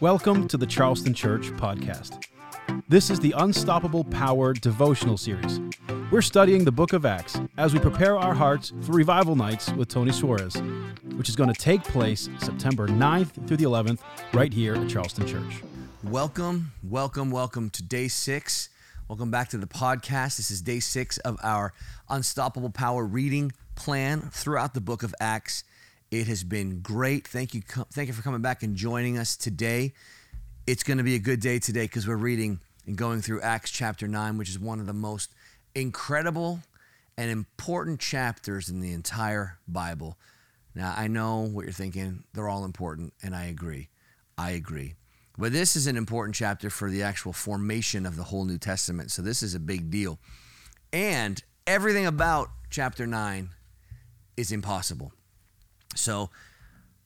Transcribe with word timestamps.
Welcome 0.00 0.48
to 0.48 0.58
the 0.58 0.66
Charleston 0.66 1.14
Church 1.14 1.50
podcast. 1.52 2.22
This 2.90 3.08
is 3.08 3.20
the 3.20 3.32
Unstoppable 3.38 4.04
Power 4.04 4.52
devotional 4.52 5.16
series. 5.16 5.60
We're 6.10 6.20
studying 6.20 6.64
the 6.64 6.72
book 6.72 6.92
of 6.92 7.06
Acts 7.06 7.40
as 7.56 7.72
we 7.72 7.78
prepare 7.78 8.18
our 8.18 8.34
hearts 8.34 8.74
for 8.82 8.92
revival 8.92 9.36
nights 9.36 9.72
with 9.72 9.88
Tony 9.88 10.12
Suarez, 10.12 10.60
which 11.16 11.30
is 11.30 11.36
going 11.36 11.50
to 11.50 11.58
take 11.58 11.82
place 11.84 12.28
September 12.38 12.86
9th 12.86 13.46
through 13.46 13.56
the 13.56 13.64
11th 13.64 14.00
right 14.34 14.52
here 14.52 14.74
at 14.74 14.88
Charleston 14.90 15.26
Church. 15.26 15.62
Welcome, 16.04 16.72
welcome, 16.82 17.30
welcome 17.30 17.70
to 17.70 17.82
day 17.82 18.08
six. 18.08 18.68
Welcome 19.08 19.30
back 19.30 19.48
to 19.50 19.58
the 19.58 19.66
podcast. 19.66 20.36
This 20.36 20.50
is 20.50 20.60
day 20.60 20.80
six 20.80 21.16
of 21.18 21.38
our 21.42 21.72
Unstoppable 22.10 22.70
Power 22.70 23.06
reading 23.06 23.52
plan 23.74 24.20
throughout 24.20 24.74
the 24.74 24.82
book 24.82 25.02
of 25.02 25.14
Acts. 25.18 25.64
It 26.10 26.26
has 26.26 26.42
been 26.42 26.80
great. 26.80 27.28
Thank 27.28 27.54
you. 27.54 27.62
Thank 27.92 28.08
you 28.08 28.14
for 28.14 28.22
coming 28.22 28.42
back 28.42 28.62
and 28.62 28.74
joining 28.74 29.16
us 29.16 29.36
today. 29.36 29.92
It's 30.66 30.82
going 30.82 30.98
to 30.98 31.04
be 31.04 31.14
a 31.14 31.20
good 31.20 31.40
day 31.40 31.58
today 31.58 31.84
because 31.84 32.06
we're 32.06 32.16
reading 32.16 32.58
and 32.86 32.96
going 32.96 33.22
through 33.22 33.40
Acts 33.42 33.70
chapter 33.70 34.08
9, 34.08 34.36
which 34.36 34.48
is 34.48 34.58
one 34.58 34.80
of 34.80 34.86
the 34.86 34.92
most 34.92 35.32
incredible 35.74 36.60
and 37.16 37.30
important 37.30 38.00
chapters 38.00 38.68
in 38.68 38.80
the 38.80 38.92
entire 38.92 39.58
Bible. 39.68 40.16
Now, 40.74 40.94
I 40.96 41.06
know 41.06 41.40
what 41.40 41.64
you're 41.64 41.72
thinking. 41.72 42.24
They're 42.32 42.48
all 42.48 42.64
important, 42.64 43.12
and 43.22 43.34
I 43.34 43.44
agree. 43.44 43.88
I 44.36 44.50
agree. 44.50 44.94
But 45.38 45.52
this 45.52 45.76
is 45.76 45.86
an 45.86 45.96
important 45.96 46.34
chapter 46.34 46.70
for 46.70 46.90
the 46.90 47.02
actual 47.02 47.32
formation 47.32 48.04
of 48.04 48.16
the 48.16 48.24
whole 48.24 48.44
New 48.44 48.58
Testament. 48.58 49.10
So 49.10 49.22
this 49.22 49.42
is 49.42 49.54
a 49.54 49.60
big 49.60 49.90
deal. 49.90 50.18
And 50.92 51.42
everything 51.66 52.06
about 52.06 52.50
chapter 52.68 53.06
9 53.06 53.50
is 54.36 54.50
impossible. 54.50 55.12
So, 55.94 56.30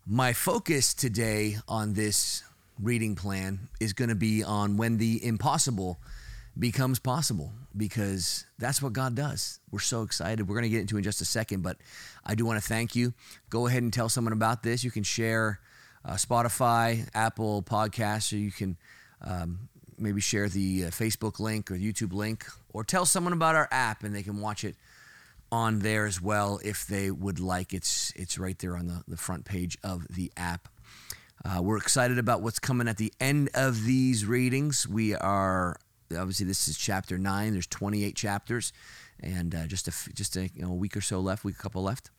my 0.07 0.35
focus 0.35 0.93
today 0.93 1.57
on 1.67 1.95
this 1.95 2.43
reading 2.79 3.15
plan 3.15 3.69
is 3.81 3.93
going 3.93 4.11
to 4.11 4.15
be 4.15 4.45
on 4.45 4.77
when 4.77 4.99
the 4.99 5.25
impossible 5.25 5.99
becomes 6.59 6.99
possible 6.99 7.53
because 7.77 8.45
that's 8.59 8.83
what 8.83 8.93
God 8.93 9.15
does. 9.15 9.59
We're 9.71 9.81
so 9.81 10.03
excited. 10.03 10.49
We're 10.49 10.55
going 10.55 10.65
to 10.65 10.69
get 10.69 10.81
into 10.81 10.97
in 10.97 11.03
just 11.03 11.21
a 11.21 11.25
second, 11.25 11.63
but 11.63 11.79
I 12.25 12.35
do 12.35 12.45
want 12.45 12.63
to 12.63 12.69
thank 12.69 12.95
you. 12.95 13.15
Go 13.51 13.67
ahead 13.67 13.83
and 13.83 13.93
tell 13.93 14.09
someone 14.09 14.33
about 14.33 14.63
this. 14.63 14.85
You 14.85 14.91
can 14.91 15.03
share 15.03 15.61
uh, 16.05 16.13
Spotify, 16.13 17.09
Apple 17.15 17.63
Podcasts, 17.63 18.33
or 18.33 18.37
you 18.37 18.53
can 18.53 18.77
um, 19.23 19.69
maybe 19.99 20.21
share 20.21 20.49
the 20.49 20.85
uh, 20.85 20.89
Facebook 20.91 21.41
link 21.41 21.71
or 21.71 21.77
YouTube 21.77 22.13
link, 22.13 22.45
or 22.73 22.85
tell 22.85 23.07
someone 23.07 23.33
about 23.33 23.55
our 23.55 23.69
app 23.71 24.05
and 24.05 24.15
they 24.15 24.23
can 24.23 24.41
watch 24.41 24.65
it 24.65 24.77
on 25.53 25.81
there 25.81 26.07
as 26.07 26.21
well 26.21 26.61
if 26.65 26.87
they 26.87 27.11
would 27.11 27.41
like. 27.41 27.73
It's 27.73 28.13
it's 28.17 28.39
right 28.39 28.59
there 28.59 28.77
on 28.77 28.87
the, 28.87 29.03
the 29.07 29.17
front 29.17 29.45
page 29.45 29.79
of 29.83 30.07
the 30.09 30.33
app. 30.37 30.69
Uh, 31.45 31.61
we're 31.63 31.77
excited 31.77 32.19
about 32.19 32.43
what's 32.43 32.59
coming 32.59 32.89
at 32.89 32.97
the 32.97 33.13
end 33.21 33.51
of 33.55 33.85
these 33.85 34.25
readings. 34.25 34.89
We 34.89 35.15
are 35.15 35.77
obviously 36.17 36.47
this 36.47 36.69
is 36.69 36.79
chapter 36.79 37.19
nine. 37.19 37.53
There's 37.53 37.67
28 37.67 38.17
chapters, 38.17 38.73
and 39.21 39.55
uh, 39.55 39.67
just 39.67 39.89
a 39.89 40.13
just 40.15 40.37
a 40.37 40.49
you 40.55 40.63
know, 40.63 40.71
a 40.71 40.75
week 40.75 40.97
or 40.97 41.01
so 41.01 41.21
left, 41.21 41.45
week 41.45 41.57
a 41.59 41.63
couple 41.63 41.83
left. 41.83 42.11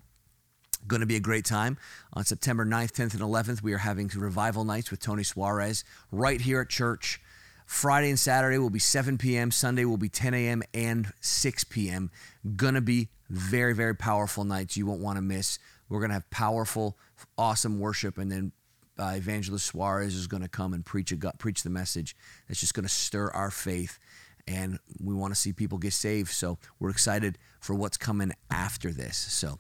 Going 0.88 1.00
to 1.00 1.08
be 1.08 1.16
a 1.16 1.22
great 1.22 1.46
time. 1.46 1.78
On 2.14 2.24
September 2.24 2.64
9th, 2.64 2.92
10th, 2.92 3.14
and 3.14 3.22
11th, 3.22 3.64
we 3.64 3.74
are 3.74 3.80
having 3.80 4.08
revival 4.16 4.64
nights 4.64 4.92
with 4.92 5.00
Tony 5.00 5.24
Suarez 5.24 5.84
right 6.12 6.40
here 6.40 6.62
at 6.62 6.70
church. 6.70 7.20
Friday 7.66 8.10
and 8.10 8.20
Saturday 8.20 8.58
will 8.58 8.70
be 8.70 8.80
7 8.80 9.18
p.m. 9.18 9.52
Sunday 9.52 9.86
will 9.86 9.98
be 9.98 10.10
10 10.10 10.34
a.m. 10.34 10.64
and 10.74 11.12
6 11.22 11.64
p.m. 11.66 12.12
Gonna 12.56 12.82
be 12.82 13.10
very, 13.30 13.74
very 13.74 13.96
powerful 13.96 14.44
nights 14.44 14.78
you 14.78 14.86
won't 14.86 15.02
want 15.02 15.18
to 15.18 15.22
miss. 15.22 15.60
We're 15.90 16.00
to 16.10 16.16
have 16.16 16.30
powerful, 16.30 16.98
awesome 17.38 17.80
worship, 17.80 18.18
and 18.18 18.32
then 18.32 18.52
uh, 18.98 19.14
Evangelist 19.16 19.66
Suarez 19.66 20.16
is 20.16 20.28
to 20.42 20.50
come 20.50 20.74
and 20.74 20.86
preach 20.86 21.12
a 21.12 21.18
preach 21.38 21.64
the 21.64 21.70
message 21.70 22.16
that's 22.48 22.60
just 22.60 22.74
to 22.88 22.94
stir 22.94 23.30
our 23.32 23.52
faith, 23.52 24.00
and 24.48 24.80
we 25.02 25.14
want 25.14 25.34
to 25.34 25.40
see 25.40 25.54
people 25.54 25.78
get 25.78 25.94
saved. 25.94 26.30
So 26.30 26.58
we're 26.80 26.90
excited 26.90 27.38
for 27.60 27.76
what's 27.76 27.98
coming 27.98 28.32
after 28.50 28.92
this. 28.92 29.18
So, 29.18 29.60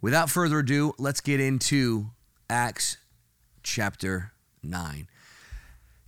without 0.00 0.30
further 0.30 0.58
ado, 0.58 0.92
let's 0.98 1.20
get 1.20 1.40
into 1.40 2.10
Acts 2.50 2.98
chapter 3.62 4.32
nine. 4.62 5.08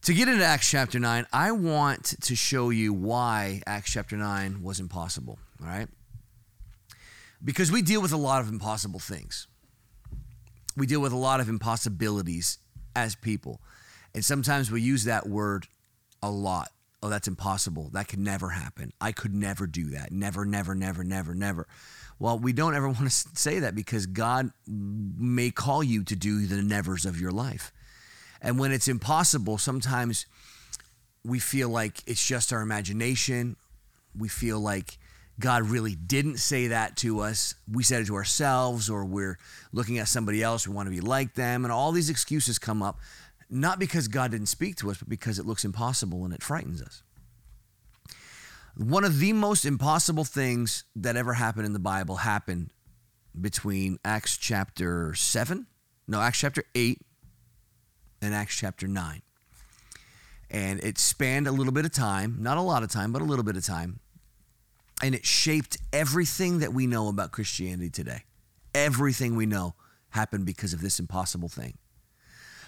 To 0.07 0.15
get 0.15 0.29
into 0.29 0.45
Acts 0.45 0.71
chapter 0.71 0.99
9, 0.99 1.27
I 1.33 1.53
want 1.53 2.15
to 2.23 2.35
show 2.35 2.71
you 2.71 2.93
why 2.93 3.63
Acts 3.67 3.93
chapter 3.93 4.17
9 4.17 4.63
was 4.63 4.81
impossible. 4.81 5.39
All 5.61 5.69
right 5.69 5.89
because 7.45 7.71
we 7.71 7.83
deal 7.83 8.03
with 8.03 8.13
a 8.13 8.17
lot 8.17 8.41
of 8.41 8.49
impossible 8.49 9.01
things. 9.01 9.47
We 10.77 10.87
deal 10.87 11.01
with 11.01 11.13
a 11.13 11.17
lot 11.17 11.41
of 11.41 11.49
impossibilities 11.49 12.59
as 12.95 13.15
people. 13.15 13.61
And 14.15 14.25
sometimes 14.25 14.71
we 14.71 14.83
use 14.83 15.05
that 15.05 15.29
word 15.29 15.67
a 16.23 16.31
lot. 16.31 16.71
Oh, 17.03 17.09
that's 17.09 17.29
impossible. 17.29 17.91
That 17.93 18.09
could 18.09 18.19
never 18.19 18.51
happen. 18.51 18.93
I 19.01 19.13
could 19.13 19.35
never 19.35 19.67
do 19.67 19.91
that. 19.91 20.13
Never, 20.13 20.45
never, 20.45 20.75
never, 20.75 21.05
never, 21.05 21.35
never. 21.35 21.67
Well, 22.19 22.39
we 22.39 22.53
don't 22.53 22.75
ever 22.75 22.89
want 22.89 23.05
to 23.05 23.11
say 23.11 23.61
that 23.61 23.75
because 23.75 24.07
God 24.07 24.51
may 24.67 25.51
call 25.51 25.85
you 25.85 26.03
to 26.05 26.17
do 26.17 26.47
the 26.47 26.63
nevers 26.63 27.07
of 27.07 27.21
your 27.21 27.31
life. 27.31 27.73
And 28.47 28.61
when 28.61 28.71
it's 28.71 28.87
impossible, 28.87 29.59
sometimes 29.59 30.25
we 31.25 31.41
feel 31.41 31.69
like 31.69 32.01
it's 32.07 32.25
just 32.25 32.53
our 32.53 32.63
imagination. 32.63 33.57
We 34.17 34.29
feel 34.29 34.61
like 34.61 34.99
God 35.41 35.69
really 35.69 35.97
didn't 35.97 36.37
say 36.37 36.69
that 36.69 36.97
to 36.99 37.21
us. 37.21 37.57
We 37.71 37.83
said 37.83 38.03
it 38.03 38.07
to 38.07 38.15
ourselves, 38.15 38.89
or 38.89 39.05
we're 39.05 39.37
looking 39.73 39.99
at 39.99 40.07
somebody 40.07 40.45
else. 40.45 40.67
We 40.67 40.75
want 40.75 40.87
to 40.87 40.95
be 40.95 41.01
like 41.01 41.35
them. 41.35 41.65
And 41.65 41.73
all 41.73 41.91
these 41.91 42.09
excuses 42.09 42.57
come 42.57 42.85
up, 42.85 43.01
not 43.51 43.81
because 43.81 44.07
God 44.07 44.31
didn't 44.31 44.47
speak 44.47 44.77
to 44.77 44.93
us, 44.93 44.99
but 44.99 45.09
because 45.09 45.41
it 45.41 45.45
looks 45.45 45.65
impossible 45.65 46.25
and 46.25 46.33
it 46.33 46.41
frightens 46.41 46.81
us. 46.81 47.03
One 48.77 49.03
of 49.03 49.19
the 49.19 49.33
most 49.33 49.65
impossible 49.65 50.25
things 50.25 50.85
that 50.95 51.17
ever 51.17 51.35
happened 51.35 51.67
in 51.67 51.73
the 51.73 51.81
Bible 51.81 52.17
happened 52.17 52.71
between 53.39 53.99
Acts 54.05 54.37
chapter 54.37 55.15
7, 55.15 55.67
no, 56.07 56.21
Acts 56.21 56.39
chapter 56.39 56.63
8, 56.77 57.01
and 58.23 58.35
Acts 58.35 58.57
chapter 58.57 58.87
9. 58.87 59.23
And 60.51 60.81
it 60.81 60.99
spanned 60.99 61.47
a 61.47 61.53
little 61.53 61.73
bit 61.73 61.85
of 61.85 61.93
time, 61.93 62.37
not 62.41 62.57
a 62.57 62.63
lot 62.63 62.83
of 62.83 62.91
time, 62.91 63.13
but 63.13 63.21
a 63.21 63.25
little 63.25 63.45
bit 63.45 63.57
of 63.57 63.65
time 63.65 64.01
and 65.03 65.15
it 65.15 65.27
shaped 65.27 65.79
everything 65.93 66.61
that 66.61 66.73
we 66.73 66.87
know 66.87 67.09
about 67.09 67.33
Christianity 67.33 67.91
today. 67.91 68.25
Everything 68.75 69.37
we 69.37 69.47
know 69.47 69.75
happened 70.11 70.47
because 70.47 70.73
of 70.73 70.81
this 70.81 70.99
impossible 70.99 71.49
thing. 71.49 71.77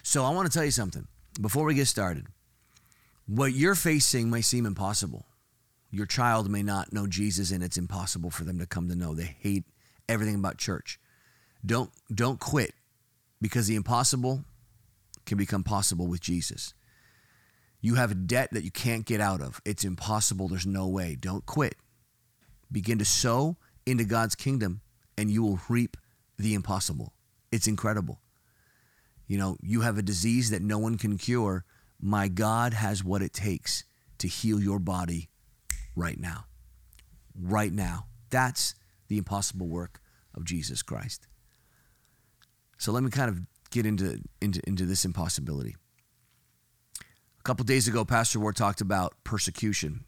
So 0.03 0.25
I 0.25 0.31
want 0.31 0.51
to 0.51 0.57
tell 0.57 0.65
you 0.65 0.71
something 0.71 1.07
before 1.41 1.65
we 1.65 1.75
get 1.75 1.87
started. 1.87 2.27
What 3.27 3.53
you're 3.53 3.75
facing 3.75 4.31
may 4.31 4.43
seem 4.43 4.67
impossible. 4.67 5.27
Your 5.91 6.07
child 6.07 6.51
may 6.51 6.63
not 6.63 6.93
know 6.93 7.07
Jesus 7.07 7.51
and 7.51 7.63
it's 7.63 7.79
impossible 7.79 8.31
for 8.31 8.45
them 8.45 8.59
to 8.59 8.67
come 8.67 8.89
to 8.89 8.97
know. 8.97 9.15
They 9.15 9.37
hate 9.41 9.65
everything 10.09 10.35
about 10.35 10.59
church. 10.59 10.99
Don't 11.65 11.91
don't 12.15 12.39
quit 12.39 12.73
because 13.41 13.67
the 13.67 13.75
impossible 13.75 14.45
can 15.29 15.39
become 15.39 15.63
possible 15.63 16.09
with 16.09 16.21
Jesus. 16.21 16.75
You 17.81 17.95
have 17.95 18.11
a 18.11 18.17
debt 18.17 18.49
that 18.53 18.65
you 18.65 18.73
can't 18.73 19.05
get 19.05 19.21
out 19.21 19.41
of. 19.41 19.61
It's 19.65 19.85
impossible. 19.85 20.49
There's 20.49 20.67
no 20.67 20.89
way. 20.89 21.17
Don't 21.19 21.47
quit. 21.47 21.77
Begin 22.73 22.99
to 22.99 23.05
sow 23.05 23.57
into 23.87 24.05
God's 24.05 24.35
kingdom 24.35 24.81
and 25.17 25.31
you 25.31 25.45
will 25.45 25.61
reap 25.69 25.97
the 26.39 26.55
impossible. 26.55 27.13
It's 27.53 27.69
incredible. 27.69 28.21
You 29.27 29.39
know, 29.39 29.57
you 29.63 29.83
have 29.83 29.99
a 29.99 30.03
disease 30.03 30.51
that 30.51 30.63
no 30.63 30.79
one 30.79 30.97
can 30.99 31.19
cure. 31.19 31.65
My 32.01 32.29
God 32.29 32.73
has 32.73 33.05
what 33.05 33.23
it 33.23 33.33
takes 33.33 33.85
to 34.19 34.27
heal 34.27 34.61
your 34.61 34.79
body 34.79 35.29
right 35.95 36.19
now. 36.19 36.47
Right 37.41 37.73
now. 37.73 38.07
That's 38.31 38.75
the 39.09 39.19
impossible 39.19 39.69
work 39.69 40.01
of 40.35 40.45
Jesus 40.45 40.83
Christ. 40.83 41.29
So 42.79 42.93
let 42.93 43.03
me 43.03 43.11
kind 43.11 43.29
of 43.31 43.41
get 43.71 43.87
into, 43.87 44.21
into, 44.41 44.61
into 44.67 44.85
this 44.85 45.05
impossibility. 45.05 45.77
A 47.01 47.43
couple 47.43 47.65
days 47.65 47.89
ago, 47.89 48.05
Pastor 48.05 48.41
Ward 48.41 48.57
talked 48.57 48.81
about 48.81 49.15
persecution. 49.25 50.05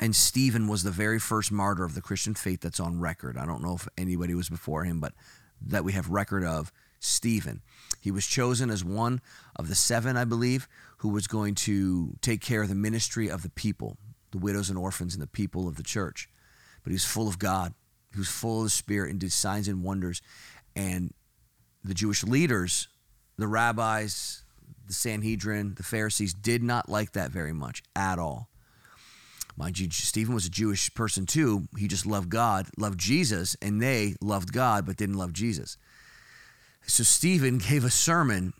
And 0.00 0.16
Stephen 0.16 0.68
was 0.68 0.82
the 0.82 0.90
very 0.90 1.18
first 1.18 1.52
martyr 1.52 1.84
of 1.84 1.94
the 1.94 2.00
Christian 2.00 2.34
faith 2.34 2.60
that's 2.60 2.80
on 2.80 2.98
record. 2.98 3.36
I 3.36 3.46
don't 3.46 3.62
know 3.62 3.74
if 3.74 3.86
anybody 3.98 4.34
was 4.34 4.48
before 4.48 4.84
him, 4.84 5.00
but 5.00 5.12
that 5.60 5.84
we 5.84 5.92
have 5.92 6.08
record 6.08 6.44
of 6.44 6.72
Stephen. 6.98 7.62
He 8.00 8.10
was 8.10 8.26
chosen 8.26 8.70
as 8.70 8.84
one 8.84 9.20
of 9.54 9.68
the 9.68 9.74
seven, 9.74 10.16
I 10.16 10.24
believe, 10.24 10.66
who 10.98 11.08
was 11.08 11.26
going 11.26 11.54
to 11.56 12.16
take 12.20 12.40
care 12.40 12.62
of 12.62 12.68
the 12.68 12.74
ministry 12.74 13.28
of 13.28 13.42
the 13.42 13.50
people, 13.50 13.96
the 14.30 14.38
widows 14.38 14.70
and 14.70 14.78
orphans 14.78 15.14
and 15.14 15.22
the 15.22 15.28
people 15.28 15.68
of 15.68 15.76
the 15.76 15.82
church. 15.82 16.28
But 16.82 16.90
he 16.90 16.94
was 16.94 17.04
full 17.04 17.28
of 17.28 17.38
God. 17.38 17.74
He 18.12 18.18
was 18.18 18.28
full 18.28 18.58
of 18.58 18.64
the 18.64 18.70
Spirit 18.70 19.10
and 19.10 19.20
did 19.20 19.32
signs 19.32 19.68
and 19.68 19.82
wonders. 19.82 20.22
And 20.74 21.12
the 21.84 21.94
Jewish 21.94 22.24
leaders, 22.24 22.88
the 23.38 23.46
rabbis, 23.46 24.42
the 24.86 24.92
Sanhedrin, 24.92 25.74
the 25.76 25.82
Pharisees 25.82 26.34
did 26.34 26.62
not 26.62 26.88
like 26.88 27.12
that 27.12 27.30
very 27.30 27.52
much 27.52 27.82
at 27.96 28.18
all. 28.18 28.48
Mind 29.56 29.78
you, 29.78 29.90
Stephen 29.90 30.34
was 30.34 30.46
a 30.46 30.50
Jewish 30.50 30.92
person 30.94 31.26
too. 31.26 31.68
He 31.76 31.86
just 31.86 32.06
loved 32.06 32.30
God, 32.30 32.68
loved 32.78 32.98
Jesus, 32.98 33.56
and 33.60 33.82
they 33.82 34.14
loved 34.20 34.52
God 34.52 34.86
but 34.86 34.96
didn't 34.96 35.18
love 35.18 35.32
Jesus. 35.32 35.76
So 36.86 37.04
Stephen 37.04 37.58
gave 37.58 37.84
a 37.84 37.90
sermon 37.90 38.54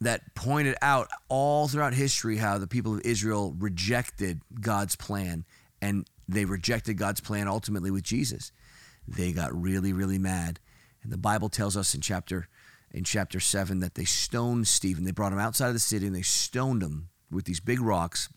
that 0.00 0.34
pointed 0.34 0.76
out 0.80 1.08
all 1.28 1.68
throughout 1.68 1.94
history 1.94 2.36
how 2.36 2.58
the 2.58 2.66
people 2.66 2.94
of 2.94 3.02
Israel 3.04 3.54
rejected 3.58 4.40
God's 4.60 4.96
plan 4.96 5.44
and 5.82 6.06
they 6.28 6.44
rejected 6.44 6.98
God's 6.98 7.20
plan 7.20 7.48
ultimately 7.48 7.90
with 7.90 8.04
Jesus. 8.04 8.52
They 9.06 9.32
got 9.32 9.54
really, 9.54 9.92
really 9.92 10.18
mad. 10.18 10.60
And 11.02 11.12
the 11.12 11.18
Bible 11.18 11.48
tells 11.48 11.76
us 11.76 11.94
in 11.94 12.00
chapter 12.00 12.48
in 12.90 13.04
chapter 13.04 13.40
7 13.40 13.80
that 13.80 13.94
they 13.94 14.04
stoned 14.04 14.66
Stephen. 14.66 15.04
They 15.04 15.12
brought 15.12 15.32
him 15.32 15.38
outside 15.38 15.68
of 15.68 15.74
the 15.74 15.80
city 15.80 16.06
and 16.06 16.16
they 16.16 16.22
stoned 16.22 16.82
him 16.82 17.08
with 17.30 17.44
these 17.44 17.60
big 17.60 17.80
rocks. 17.80 18.28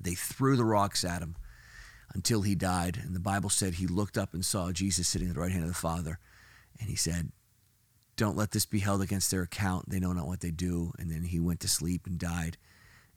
They 0.00 0.14
threw 0.14 0.56
the 0.56 0.64
rocks 0.64 1.04
at 1.04 1.22
him 1.22 1.36
until 2.14 2.42
he 2.42 2.54
died. 2.54 2.98
And 3.02 3.14
the 3.14 3.20
Bible 3.20 3.50
said 3.50 3.74
he 3.74 3.86
looked 3.86 4.18
up 4.18 4.34
and 4.34 4.44
saw 4.44 4.72
Jesus 4.72 5.08
sitting 5.08 5.28
at 5.28 5.34
the 5.34 5.40
right 5.40 5.52
hand 5.52 5.64
of 5.64 5.70
the 5.70 5.74
Father. 5.74 6.18
And 6.80 6.88
he 6.88 6.96
said, 6.96 7.30
Don't 8.16 8.36
let 8.36 8.50
this 8.50 8.66
be 8.66 8.80
held 8.80 9.02
against 9.02 9.30
their 9.30 9.42
account. 9.42 9.88
They 9.88 10.00
know 10.00 10.12
not 10.12 10.26
what 10.26 10.40
they 10.40 10.50
do. 10.50 10.92
And 10.98 11.10
then 11.10 11.24
he 11.24 11.40
went 11.40 11.60
to 11.60 11.68
sleep 11.68 12.06
and 12.06 12.18
died. 12.18 12.56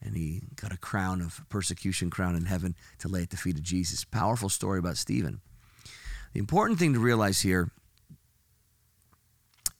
And 0.01 0.15
he 0.15 0.43
got 0.55 0.73
a 0.73 0.77
crown 0.77 1.21
of 1.21 1.41
persecution 1.49 2.09
crown 2.09 2.35
in 2.35 2.45
heaven 2.45 2.75
to 2.99 3.07
lay 3.07 3.23
at 3.23 3.29
the 3.29 3.37
feet 3.37 3.55
of 3.55 3.63
Jesus. 3.63 4.03
Powerful 4.03 4.49
story 4.49 4.79
about 4.79 4.97
Stephen. 4.97 5.41
The 6.33 6.39
important 6.39 6.79
thing 6.79 6.93
to 6.93 6.99
realize 6.99 7.41
here 7.41 7.71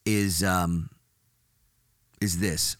is 0.06 0.42
um, 0.42 0.88
is 2.20 2.38
this. 2.38 2.76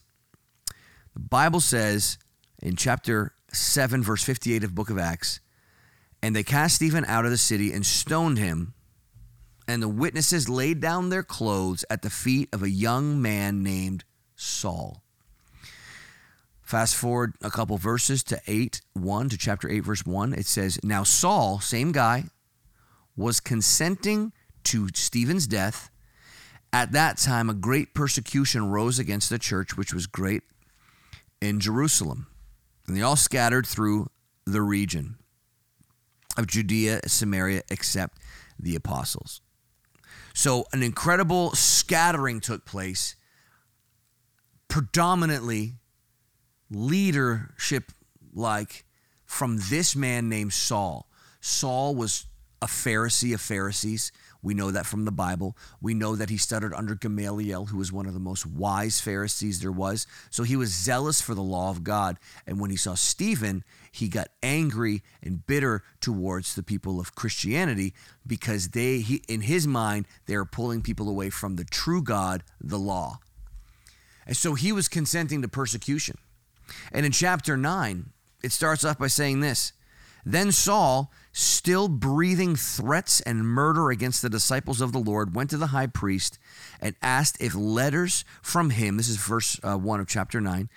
The 1.13 1.19
Bible 1.19 1.59
says 1.59 2.17
in 2.61 2.75
chapter 2.75 3.33
7, 3.53 4.03
verse 4.03 4.23
58 4.23 4.63
of 4.63 4.75
book 4.75 4.89
of 4.89 4.97
Acts, 4.97 5.39
and 6.21 6.35
they 6.35 6.43
cast 6.43 6.75
Stephen 6.75 7.05
out 7.05 7.25
of 7.25 7.31
the 7.31 7.37
city 7.37 7.71
and 7.71 7.85
stoned 7.85 8.37
him. 8.37 8.73
And 9.67 9.83
the 9.83 9.89
witnesses 9.89 10.47
laid 10.47 10.79
down 10.79 11.09
their 11.09 11.23
clothes 11.23 11.83
at 11.89 12.01
the 12.01 12.09
feet 12.09 12.47
of 12.53 12.63
a 12.63 12.69
young 12.69 13.21
man 13.21 13.63
named 13.63 14.05
Saul. 14.35 15.03
Fast 16.61 16.95
forward 16.95 17.33
a 17.41 17.49
couple 17.49 17.77
verses 17.77 18.23
to 18.23 18.41
8 18.47 18.81
1 18.93 19.29
to 19.29 19.37
chapter 19.37 19.69
8, 19.69 19.79
verse 19.79 20.05
1. 20.05 20.33
It 20.33 20.45
says, 20.45 20.79
Now 20.83 21.03
Saul, 21.03 21.59
same 21.59 21.91
guy, 21.91 22.25
was 23.15 23.39
consenting 23.39 24.33
to 24.65 24.89
Stephen's 24.93 25.47
death. 25.47 25.89
At 26.73 26.91
that 26.91 27.17
time, 27.17 27.49
a 27.49 27.53
great 27.53 27.93
persecution 27.93 28.69
rose 28.69 28.99
against 28.99 29.29
the 29.29 29.39
church, 29.39 29.77
which 29.77 29.93
was 29.93 30.05
great 30.05 30.43
in 31.41 31.59
Jerusalem. 31.59 32.27
And 32.87 32.95
they 32.95 33.01
all 33.01 33.15
scattered 33.15 33.65
through 33.65 34.09
the 34.45 34.61
region 34.61 35.17
of 36.37 36.47
Judea, 36.47 37.01
Samaria, 37.07 37.63
except 37.69 38.19
the 38.59 38.75
apostles. 38.75 39.41
So, 40.33 40.65
an 40.71 40.83
incredible 40.83 41.51
scattering 41.51 42.39
took 42.39 42.65
place, 42.65 43.15
predominantly 44.67 45.73
leadership 46.69 47.91
like 48.33 48.85
from 49.25 49.59
this 49.69 49.95
man 49.95 50.29
named 50.29 50.53
Saul. 50.53 51.09
Saul 51.41 51.95
was 51.95 52.27
a 52.61 52.67
Pharisee 52.67 53.33
of 53.33 53.41
Pharisees. 53.41 54.11
We 54.41 54.53
know 54.53 54.71
that 54.71 54.85
from 54.85 55.05
the 55.05 55.11
Bible. 55.11 55.57
We 55.81 55.93
know 55.93 56.15
that 56.15 56.29
he 56.29 56.37
stuttered 56.37 56.73
under 56.73 56.95
Gamaliel, 56.95 57.65
who 57.67 57.77
was 57.77 57.91
one 57.91 58.05
of 58.05 58.13
the 58.13 58.19
most 58.19 58.45
wise 58.45 58.99
Pharisees 58.99 59.61
there 59.61 59.71
was. 59.71 60.07
So 60.29 60.43
he 60.43 60.55
was 60.55 60.69
zealous 60.69 61.21
for 61.21 61.33
the 61.33 61.41
law 61.41 61.69
of 61.69 61.83
God. 61.83 62.17
And 62.45 62.59
when 62.59 62.69
he 62.69 62.77
saw 62.77 62.93
Stephen, 62.95 63.63
he 63.91 64.07
got 64.07 64.29
angry 64.43 65.01
and 65.23 65.45
bitter 65.45 65.83
towards 66.01 66.55
the 66.55 66.63
people 66.63 66.99
of 66.99 67.15
Christianity 67.15 67.93
because 68.25 68.69
they, 68.69 68.99
he, 68.99 69.23
in 69.27 69.41
his 69.41 69.67
mind, 69.67 70.07
they 70.25 70.35
are 70.35 70.45
pulling 70.45 70.81
people 70.81 71.09
away 71.09 71.29
from 71.29 71.55
the 71.55 71.65
true 71.65 72.01
God, 72.01 72.43
the 72.61 72.79
law. 72.79 73.19
And 74.25 74.35
so 74.35 74.53
he 74.53 74.71
was 74.71 74.87
consenting 74.87 75.41
to 75.41 75.47
persecution. 75.47 76.17
And 76.91 77.05
in 77.05 77.11
chapter 77.11 77.55
9, 77.55 78.11
it 78.43 78.51
starts 78.51 78.83
off 78.83 78.99
by 78.99 79.07
saying 79.07 79.39
this 79.39 79.73
Then 80.25 80.51
Saul, 80.51 81.11
still 81.37 81.87
breathing 81.87 82.55
threats 82.55 83.21
and 83.21 83.45
murder 83.45 83.91
against 83.91 84.23
the 84.23 84.29
disciples 84.29 84.81
of 84.81 84.91
the 84.91 84.97
Lord, 84.97 85.35
went 85.35 85.51
to 85.51 85.57
the 85.57 85.67
high 85.67 85.85
priest 85.85 86.39
and 86.81 86.95
asked 86.99 87.37
if 87.39 87.53
letters 87.53 88.25
from 88.41 88.71
him, 88.71 88.97
this 88.97 89.07
is 89.07 89.17
verse 89.17 89.59
uh, 89.63 89.77
1 89.77 89.99
of 89.99 90.07
chapter 90.07 90.41
9, 90.41 90.67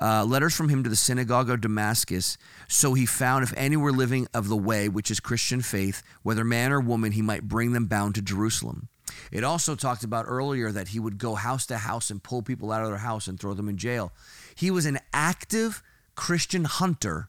uh, 0.00 0.24
letters 0.24 0.56
from 0.56 0.68
him 0.68 0.82
to 0.82 0.90
the 0.90 0.96
synagogue 0.96 1.48
of 1.48 1.60
Damascus. 1.60 2.36
So 2.66 2.94
he 2.94 3.06
found 3.06 3.44
if 3.44 3.54
any 3.56 3.76
were 3.76 3.92
living 3.92 4.26
of 4.34 4.48
the 4.48 4.56
way, 4.56 4.88
which 4.88 5.12
is 5.12 5.20
Christian 5.20 5.60
faith, 5.60 6.02
whether 6.24 6.42
man 6.42 6.72
or 6.72 6.80
woman, 6.80 7.12
he 7.12 7.22
might 7.22 7.46
bring 7.46 7.72
them 7.72 7.86
bound 7.86 8.16
to 8.16 8.22
Jerusalem. 8.22 8.88
It 9.30 9.44
also 9.44 9.76
talked 9.76 10.02
about 10.02 10.24
earlier 10.26 10.72
that 10.72 10.88
he 10.88 10.98
would 10.98 11.18
go 11.18 11.36
house 11.36 11.66
to 11.66 11.78
house 11.78 12.10
and 12.10 12.20
pull 12.20 12.42
people 12.42 12.72
out 12.72 12.82
of 12.82 12.88
their 12.88 12.98
house 12.98 13.28
and 13.28 13.38
throw 13.38 13.54
them 13.54 13.68
in 13.68 13.76
jail. 13.76 14.12
He 14.56 14.72
was 14.72 14.86
an 14.86 14.98
active 15.12 15.84
Christian 16.16 16.64
hunter 16.64 17.28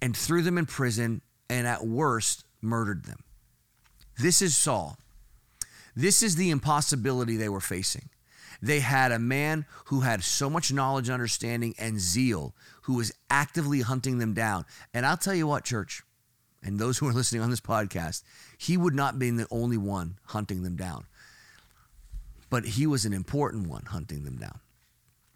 and 0.00 0.16
threw 0.16 0.40
them 0.40 0.56
in 0.56 0.64
prison 0.64 1.20
and 1.48 1.66
at 1.66 1.86
worst 1.86 2.44
murdered 2.60 3.04
them. 3.04 3.20
This 4.18 4.42
is 4.42 4.56
Saul. 4.56 4.98
This 5.94 6.22
is 6.22 6.36
the 6.36 6.50
impossibility 6.50 7.36
they 7.36 7.48
were 7.48 7.60
facing. 7.60 8.08
They 8.62 8.80
had 8.80 9.12
a 9.12 9.18
man 9.18 9.66
who 9.86 10.00
had 10.00 10.24
so 10.24 10.48
much 10.48 10.72
knowledge, 10.72 11.10
understanding, 11.10 11.74
and 11.78 12.00
zeal 12.00 12.54
who 12.82 12.94
was 12.94 13.12
actively 13.30 13.82
hunting 13.82 14.18
them 14.18 14.34
down. 14.34 14.64
And 14.94 15.04
I'll 15.04 15.16
tell 15.16 15.34
you 15.34 15.46
what, 15.46 15.64
church, 15.64 16.02
and 16.62 16.78
those 16.78 16.98
who 16.98 17.08
are 17.08 17.12
listening 17.12 17.42
on 17.42 17.50
this 17.50 17.60
podcast, 17.60 18.22
he 18.56 18.76
would 18.76 18.94
not 18.94 19.18
be 19.18 19.30
the 19.30 19.46
only 19.50 19.76
one 19.76 20.18
hunting 20.26 20.62
them 20.62 20.76
down. 20.76 21.04
But 22.48 22.64
he 22.64 22.86
was 22.86 23.04
an 23.04 23.12
important 23.12 23.68
one 23.68 23.84
hunting 23.86 24.24
them 24.24 24.36
down. 24.36 24.60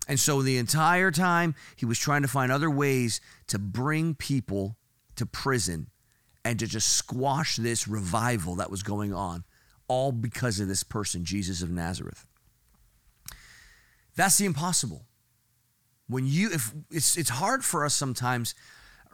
And 0.08 0.18
so 0.18 0.42
the 0.42 0.58
entire 0.58 1.10
time, 1.10 1.54
he 1.76 1.86
was 1.86 1.98
trying 1.98 2.22
to 2.22 2.28
find 2.28 2.50
other 2.50 2.70
ways 2.70 3.20
to 3.48 3.58
bring 3.58 4.14
people 4.14 4.76
to 5.16 5.26
prison 5.26 5.88
and 6.44 6.58
to 6.58 6.66
just 6.66 6.88
squash 6.88 7.56
this 7.56 7.86
revival 7.86 8.56
that 8.56 8.70
was 8.70 8.82
going 8.82 9.12
on, 9.12 9.44
all 9.88 10.12
because 10.12 10.60
of 10.60 10.68
this 10.68 10.82
person, 10.82 11.24
Jesus 11.24 11.62
of 11.62 11.70
Nazareth. 11.70 12.26
That's 14.16 14.38
the 14.38 14.46
impossible. 14.46 15.04
When 16.08 16.26
you, 16.26 16.50
if 16.52 16.72
it's, 16.90 17.16
it's 17.16 17.30
hard 17.30 17.64
for 17.64 17.84
us 17.84 17.94
sometimes 17.94 18.54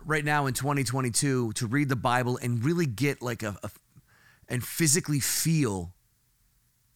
right 0.05 0.25
now 0.25 0.47
in 0.47 0.55
2022 0.55 1.53
to 1.53 1.67
read 1.67 1.89
the 1.89 1.97
Bible 1.97 2.39
and 2.41 2.65
really 2.65 2.87
get 2.87 3.23
like 3.23 3.43
a, 3.43 3.57
a 3.63 3.71
and 4.49 4.63
physically 4.63 5.21
feel 5.21 5.93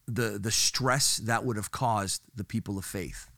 the 0.07 0.39
the 0.39 0.51
stress 0.51 1.19
that 1.19 1.45
would 1.45 1.57
have 1.57 1.71
caused 1.71 2.23
the 2.35 2.45
people 2.45 2.79
of 2.79 2.85
faith. 2.85 3.31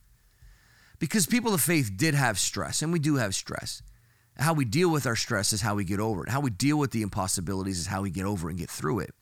Because 0.98 1.26
people 1.26 1.52
of 1.52 1.60
faith 1.60 1.92
did 1.96 2.14
have 2.14 2.38
stress, 2.38 2.82
and 2.82 2.92
we 2.92 2.98
do 2.98 3.16
have 3.16 3.34
stress. 3.34 3.82
How 4.38 4.54
we 4.54 4.64
deal 4.64 4.90
with 4.90 5.06
our 5.06 5.16
stress 5.16 5.52
is 5.52 5.60
how 5.60 5.74
we 5.74 5.84
get 5.84 6.00
over 6.00 6.24
it. 6.24 6.30
How 6.30 6.40
we 6.40 6.50
deal 6.50 6.78
with 6.78 6.90
the 6.90 7.02
impossibilities 7.02 7.78
is 7.78 7.86
how 7.86 8.02
we 8.02 8.10
get 8.10 8.24
over 8.24 8.48
and 8.48 8.58
get 8.58 8.70
through 8.70 9.00
it. 9.00 9.14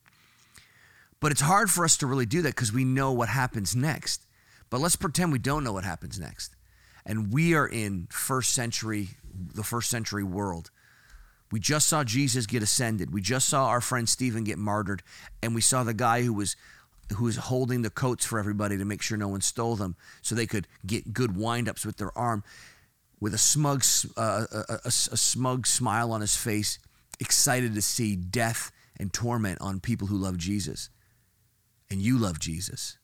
But 1.20 1.32
it's 1.32 1.40
hard 1.40 1.70
for 1.70 1.84
us 1.84 1.96
to 1.98 2.06
really 2.06 2.26
do 2.26 2.42
that 2.42 2.54
because 2.54 2.72
we 2.72 2.84
know 2.84 3.12
what 3.12 3.28
happens 3.28 3.76
next. 3.76 4.26
But 4.70 4.80
let's 4.80 4.96
pretend 4.96 5.32
we 5.32 5.38
don't 5.38 5.64
know 5.64 5.72
what 5.72 5.84
happens 5.84 6.18
next. 6.18 6.56
And 7.04 7.32
we 7.32 7.54
are 7.54 7.66
in 7.66 8.06
first 8.10 8.52
century, 8.54 9.08
the 9.34 9.64
first 9.64 9.90
century 9.90 10.24
world. 10.24 10.70
We 11.50 11.58
just 11.58 11.88
saw 11.88 12.04
Jesus 12.04 12.46
get 12.46 12.62
ascended. 12.62 13.12
We 13.12 13.20
just 13.20 13.48
saw 13.48 13.66
our 13.66 13.80
friend 13.80 14.08
Stephen 14.08 14.44
get 14.44 14.58
martyred. 14.58 15.02
And 15.42 15.54
we 15.54 15.60
saw 15.60 15.82
the 15.82 15.94
guy 15.94 16.22
who 16.22 16.32
was 16.32 16.56
who 17.16 17.24
was 17.24 17.36
holding 17.36 17.82
the 17.82 17.90
coats 17.90 18.24
for 18.24 18.38
everybody 18.38 18.78
to 18.78 18.84
make 18.84 19.02
sure 19.02 19.18
no 19.18 19.26
one 19.26 19.40
stole 19.40 19.74
them 19.74 19.96
so 20.22 20.34
they 20.34 20.46
could 20.46 20.68
get 20.86 21.12
good 21.12 21.32
windups 21.32 21.84
with 21.84 21.96
their 21.96 22.16
arm 22.16 22.44
with 23.20 23.34
a 23.34 23.38
smug, 23.38 23.84
uh, 24.16 24.46
a, 24.50 24.74
a, 24.84 24.86
a 24.86 24.90
smug 24.90 25.66
smile 25.66 26.10
on 26.12 26.20
his 26.20 26.36
face, 26.36 26.78
excited 27.20 27.74
to 27.74 27.82
see 27.82 28.16
death 28.16 28.72
and 28.98 29.12
torment 29.12 29.60
on 29.60 29.80
people 29.80 30.08
who 30.08 30.16
love 30.16 30.38
Jesus. 30.38 30.88
And 31.90 32.00
you 32.00 32.18
love 32.18 32.38
Jesus. 32.38 32.98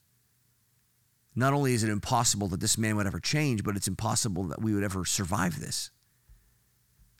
Not 1.35 1.53
only 1.53 1.75
is 1.75 1.85
it 1.85 1.91
impossible 1.91 2.49
that 2.49 2.61
this 2.61 2.79
man 2.79 2.97
would 2.97 3.07
ever 3.07 3.21
change, 3.21 3.63
but 3.63 3.77
it's 3.77 3.89
impossible 3.89 4.45
that 4.45 4.63
we 4.63 4.75
would 4.75 4.85
ever 4.85 5.05
survive 5.05 5.61
this. 5.61 5.91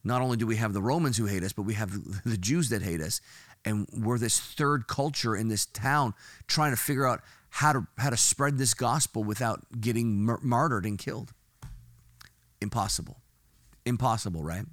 Not 0.03 0.23
only 0.23 0.37
do 0.37 0.47
we 0.47 0.57
have 0.57 0.73
the 0.73 0.81
Romans 0.81 1.17
who 1.19 1.27
hate 1.27 1.43
us, 1.43 1.53
but 1.53 1.63
we 1.63 1.75
have 1.75 1.93
the 2.25 2.39
Jews 2.39 2.71
that 2.71 2.83
hate 2.83 3.01
us. 3.01 3.21
And 3.65 3.87
we're 3.93 4.19
this 4.19 4.39
third 4.39 4.87
culture 4.87 5.37
in 5.37 5.49
this 5.49 5.67
town 5.67 6.15
trying 6.47 6.71
to 6.71 6.77
figure 6.77 7.07
out 7.07 7.21
how 7.51 7.73
to, 7.73 7.87
how 7.99 8.11
to 8.11 8.17
spread 8.17 8.57
this 8.57 8.73
gospel 8.73 9.25
without 9.25 9.81
getting 9.81 10.23
mur- 10.23 10.41
martyred 10.43 10.87
and 10.87 10.99
killed. 10.99 11.33
Impossible. 12.61 13.21
Impossible, 13.85 14.43
right? 14.43 14.65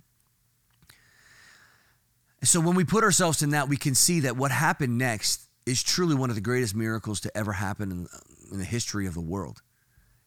So 2.44 2.60
when 2.60 2.76
we 2.76 2.84
put 2.84 3.04
ourselves 3.04 3.42
in 3.42 3.52
that, 3.52 3.70
we 3.70 3.78
can 3.78 3.96
see 3.96 4.22
that 4.22 4.36
what 4.36 4.52
happened 4.52 4.98
next 4.98 5.48
is 5.66 5.82
truly 5.82 6.16
one 6.16 6.30
of 6.30 6.36
the 6.36 6.42
greatest 6.42 6.76
miracles 6.76 7.22
to 7.22 7.38
ever 7.38 7.54
happen 7.54 7.92
in, 7.92 8.08
in 8.52 8.60
the 8.60 8.66
history 8.66 9.08
of 9.08 9.14
the 9.14 9.22
world. 9.22 9.62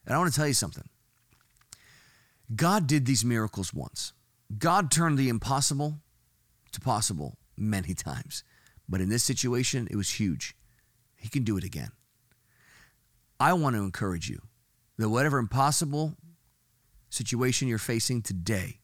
And 0.07 0.15
I 0.15 0.19
want 0.19 0.33
to 0.33 0.39
tell 0.39 0.49
you 0.49 0.55
something. 0.55 0.89
God 2.55 2.87
did 2.87 3.07
these 3.07 3.25
miracles 3.25 3.75
once. 3.75 4.13
God 4.57 4.91
turned 4.91 5.19
the 5.19 5.29
impossible 5.29 5.99
to 6.73 6.81
possible 6.81 7.37
many 7.57 7.93
times. 7.93 8.45
But 8.89 9.01
in 9.01 9.09
this 9.09 9.25
situation, 9.25 9.89
it 9.91 9.97
was 9.97 10.21
huge. 10.21 10.55
He 11.17 11.29
can 11.29 11.43
do 11.43 11.57
it 11.57 11.65
again. 11.65 11.91
I 13.41 13.53
want 13.53 13.77
to 13.77 13.83
encourage 13.83 14.31
you 14.31 14.41
that 14.97 15.09
whatever 15.09 15.39
impossible 15.39 16.17
situation 17.17 17.67
you're 17.67 17.79
facing 17.79 18.23
today, 18.23 18.81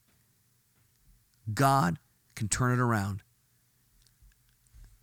God 1.53 1.99
can 2.35 2.49
turn 2.49 2.73
it 2.73 2.81
around 2.81 3.23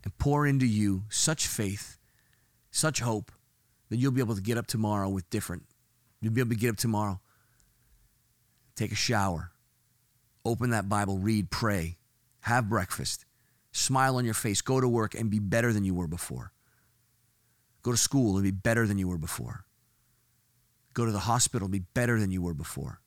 and 0.04 0.18
pour 0.18 0.48
into 0.48 0.66
you 0.66 1.04
such 1.10 1.46
faith, 1.48 1.98
such 2.72 3.02
hope 3.02 3.32
that 3.90 3.98
you'll 3.98 4.12
be 4.12 4.22
able 4.22 4.36
to 4.36 4.42
get 4.42 4.58
up 4.58 4.68
tomorrow 4.68 5.10
with 5.10 5.30
different. 5.30 5.64
You'll 6.22 6.34
be 6.34 6.42
able 6.42 6.52
to 6.52 6.58
get 6.58 6.70
up 6.70 6.78
tomorrow, 6.78 7.20
take 8.76 8.92
a 8.92 8.96
shower, 8.96 9.52
open 10.44 10.72
that 10.72 10.90
Bible, 10.90 11.18
read, 11.18 11.52
pray, 11.52 11.98
have 12.42 12.68
breakfast, 12.70 13.26
smile 13.72 14.16
on 14.16 14.26
your 14.26 14.34
face, 14.34 14.62
go 14.62 14.82
to 14.82 14.88
work 14.88 15.14
and 15.14 15.30
be 15.30 15.40
better 15.40 15.72
than 15.72 15.84
you 15.84 15.94
were 15.94 16.08
before. 16.08 16.52
Go 17.84 17.92
to 17.92 17.98
school 17.98 18.36
and 18.36 18.44
be 18.44 18.52
better 18.52 18.88
than 18.88 18.98
you 18.98 19.08
were 19.08 19.18
before. 19.18 19.66
Go 20.94 21.06
to 21.06 21.12
the 21.12 21.20
hospital 21.20 21.68
be 21.68 21.80
better 21.80 22.20
than 22.20 22.32
you 22.32 22.42
were 22.42 22.54
before. 22.54 23.00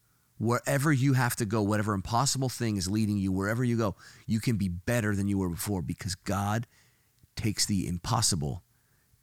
Wherever 0.42 0.90
you 0.92 1.12
have 1.12 1.36
to 1.36 1.46
go, 1.46 1.62
whatever 1.62 1.94
impossible 1.94 2.48
thing 2.48 2.76
is 2.76 2.90
leading 2.90 3.16
you, 3.16 3.30
wherever 3.30 3.62
you 3.62 3.76
go, 3.76 3.94
you 4.26 4.40
can 4.40 4.56
be 4.56 4.66
better 4.66 5.14
than 5.14 5.28
you 5.28 5.38
were 5.38 5.48
before 5.48 5.82
because 5.82 6.16
God 6.16 6.66
takes 7.36 7.64
the 7.64 7.86
impossible 7.86 8.64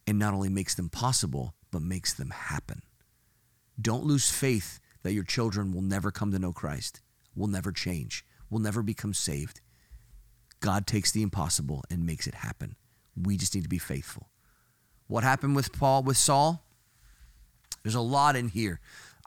and 0.08 0.18
not 0.18 0.34
only 0.34 0.48
makes 0.48 0.76
them 0.76 0.88
possible, 0.88 1.56
but 1.72 1.82
makes 1.82 2.14
them 2.14 2.30
happen. 2.30 2.84
Don't 3.82 4.06
lose 4.06 4.32
faith 4.32 4.80
that 5.04 5.12
your 5.12 5.26
children 5.26 5.74
will 5.74 5.82
never 5.82 6.10
come 6.10 6.32
to 6.32 6.40
know 6.40 6.54
Christ, 6.54 7.02
will 7.36 7.48
never 7.48 7.74
change, 7.74 8.24
will 8.50 8.60
never 8.60 8.82
become 8.82 9.14
saved. 9.14 9.60
God 10.62 10.88
takes 10.88 11.12
the 11.12 11.22
impossible 11.22 11.84
and 11.90 12.06
makes 12.06 12.28
it 12.28 12.36
happen. 12.36 12.78
We 13.22 13.36
just 13.36 13.54
need 13.56 13.64
to 13.64 13.70
be 13.70 13.78
faithful. 13.78 14.30
What 15.08 15.26
happened 15.26 15.58
with 15.58 15.74
Paul 15.74 16.02
with 16.02 16.16
Saul? 16.16 16.64
There's 17.84 17.94
a 17.96 18.00
lot 18.00 18.38
in 18.38 18.48
here. 18.48 18.80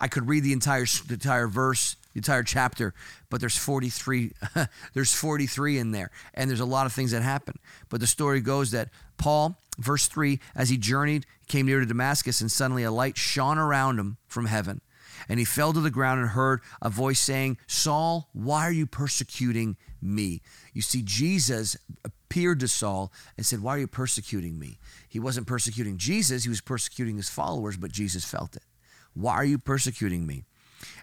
I 0.02 0.08
could 0.08 0.28
read 0.28 0.42
the 0.42 0.52
entire 0.52 0.84
the 1.06 1.14
entire 1.14 1.46
verse, 1.46 1.94
the 2.12 2.18
entire 2.18 2.42
chapter, 2.42 2.92
but 3.30 3.40
there's 3.40 3.56
43 3.56 4.32
there's 4.94 5.14
43 5.14 5.78
in 5.78 5.92
there 5.92 6.10
and 6.34 6.50
there's 6.50 6.60
a 6.60 6.64
lot 6.66 6.86
of 6.86 6.92
things 6.92 7.12
that 7.12 7.22
happen. 7.22 7.60
But 7.88 8.00
the 8.00 8.08
story 8.08 8.40
goes 8.40 8.72
that 8.72 8.88
Paul, 9.16 9.56
verse 9.78 10.08
3, 10.08 10.40
as 10.56 10.70
he 10.70 10.76
journeyed, 10.76 11.24
came 11.46 11.66
near 11.66 11.78
to 11.78 11.86
Damascus 11.86 12.40
and 12.40 12.50
suddenly 12.50 12.82
a 12.82 12.90
light 12.90 13.16
shone 13.16 13.58
around 13.58 14.00
him 14.00 14.16
from 14.26 14.46
heaven. 14.46 14.80
And 15.28 15.38
he 15.38 15.44
fell 15.44 15.72
to 15.72 15.80
the 15.80 15.90
ground 15.90 16.20
and 16.20 16.30
heard 16.30 16.62
a 16.80 16.90
voice 16.90 17.20
saying, 17.20 17.58
Saul, 17.68 18.28
why 18.32 18.66
are 18.66 18.72
you 18.72 18.86
persecuting 18.86 19.76
me? 20.00 20.42
You 20.72 20.82
see, 20.82 21.02
Jesus 21.02 21.76
appeared 22.04 22.58
to 22.58 22.66
Saul 22.66 23.12
and 23.36 23.46
said, 23.46 23.62
Why 23.62 23.76
are 23.76 23.80
you 23.80 23.86
persecuting 23.86 24.58
me? 24.58 24.80
He 25.08 25.20
wasn't 25.20 25.46
persecuting 25.46 25.96
Jesus, 25.96 26.42
he 26.42 26.48
was 26.48 26.60
persecuting 26.60 27.18
his 27.18 27.30
followers, 27.30 27.76
but 27.76 27.92
Jesus 27.92 28.24
felt 28.24 28.56
it. 28.56 28.64
Why 29.14 29.34
are 29.34 29.44
you 29.44 29.58
persecuting 29.58 30.26
me? 30.26 30.44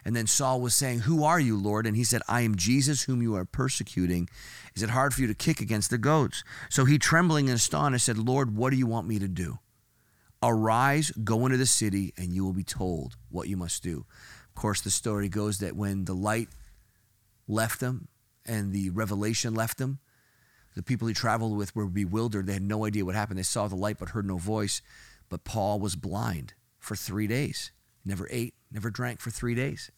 And 0.04 0.14
then 0.14 0.26
Saul 0.26 0.60
was 0.60 0.74
saying, 0.74 1.00
Who 1.00 1.24
are 1.24 1.40
you, 1.40 1.56
Lord? 1.56 1.86
And 1.86 1.96
he 1.96 2.04
said, 2.04 2.22
I 2.28 2.42
am 2.42 2.56
Jesus 2.56 3.02
whom 3.02 3.22
you 3.22 3.34
are 3.34 3.44
persecuting. 3.44 4.28
Is 4.74 4.82
it 4.82 4.90
hard 4.90 5.14
for 5.14 5.22
you 5.22 5.26
to 5.26 5.34
kick 5.34 5.60
against 5.60 5.90
the 5.90 5.98
goats? 5.98 6.44
So 6.68 6.84
he, 6.84 6.98
trembling 6.98 7.48
and 7.48 7.56
astonished, 7.56 8.06
said, 8.06 8.18
Lord, 8.18 8.56
what 8.56 8.70
do 8.70 8.76
you 8.76 8.86
want 8.86 9.08
me 9.08 9.18
to 9.18 9.28
do? 9.28 9.58
Arise, 10.42 11.10
go 11.22 11.44
into 11.44 11.58
the 11.58 11.66
city, 11.66 12.14
and 12.16 12.32
you 12.32 12.44
will 12.44 12.52
be 12.52 12.64
told 12.64 13.16
what 13.28 13.48
you 13.48 13.56
must 13.56 13.82
do. 13.82 14.06
Of 14.48 14.54
course, 14.54 14.80
the 14.80 14.90
story 14.90 15.28
goes 15.28 15.58
that 15.58 15.76
when 15.76 16.04
the 16.04 16.14
light 16.14 16.48
left 17.46 17.80
them 17.80 18.08
and 18.46 18.72
the 18.72 18.90
revelation 18.90 19.54
left 19.54 19.78
them, 19.78 19.98
the 20.74 20.82
people 20.82 21.08
he 21.08 21.14
traveled 21.14 21.56
with 21.56 21.74
were 21.74 21.86
bewildered. 21.86 22.46
They 22.46 22.54
had 22.54 22.62
no 22.62 22.86
idea 22.86 23.04
what 23.04 23.14
happened. 23.14 23.38
They 23.38 23.42
saw 23.42 23.68
the 23.68 23.76
light 23.76 23.98
but 23.98 24.10
heard 24.10 24.26
no 24.26 24.38
voice. 24.38 24.80
But 25.28 25.44
Paul 25.44 25.80
was 25.80 25.96
blind 25.96 26.54
for 26.78 26.96
three 26.96 27.26
days, 27.26 27.72
never 28.04 28.26
ate, 28.30 28.54
never 28.70 28.90
drank 28.90 29.20
for 29.20 29.30
three 29.30 29.54
days. 29.54 29.90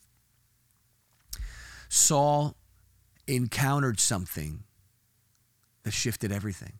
Saul 1.89 2.57
encountered 3.27 4.01
something 4.01 4.65
that 5.83 5.93
shifted 5.93 6.33
everything. 6.33 6.79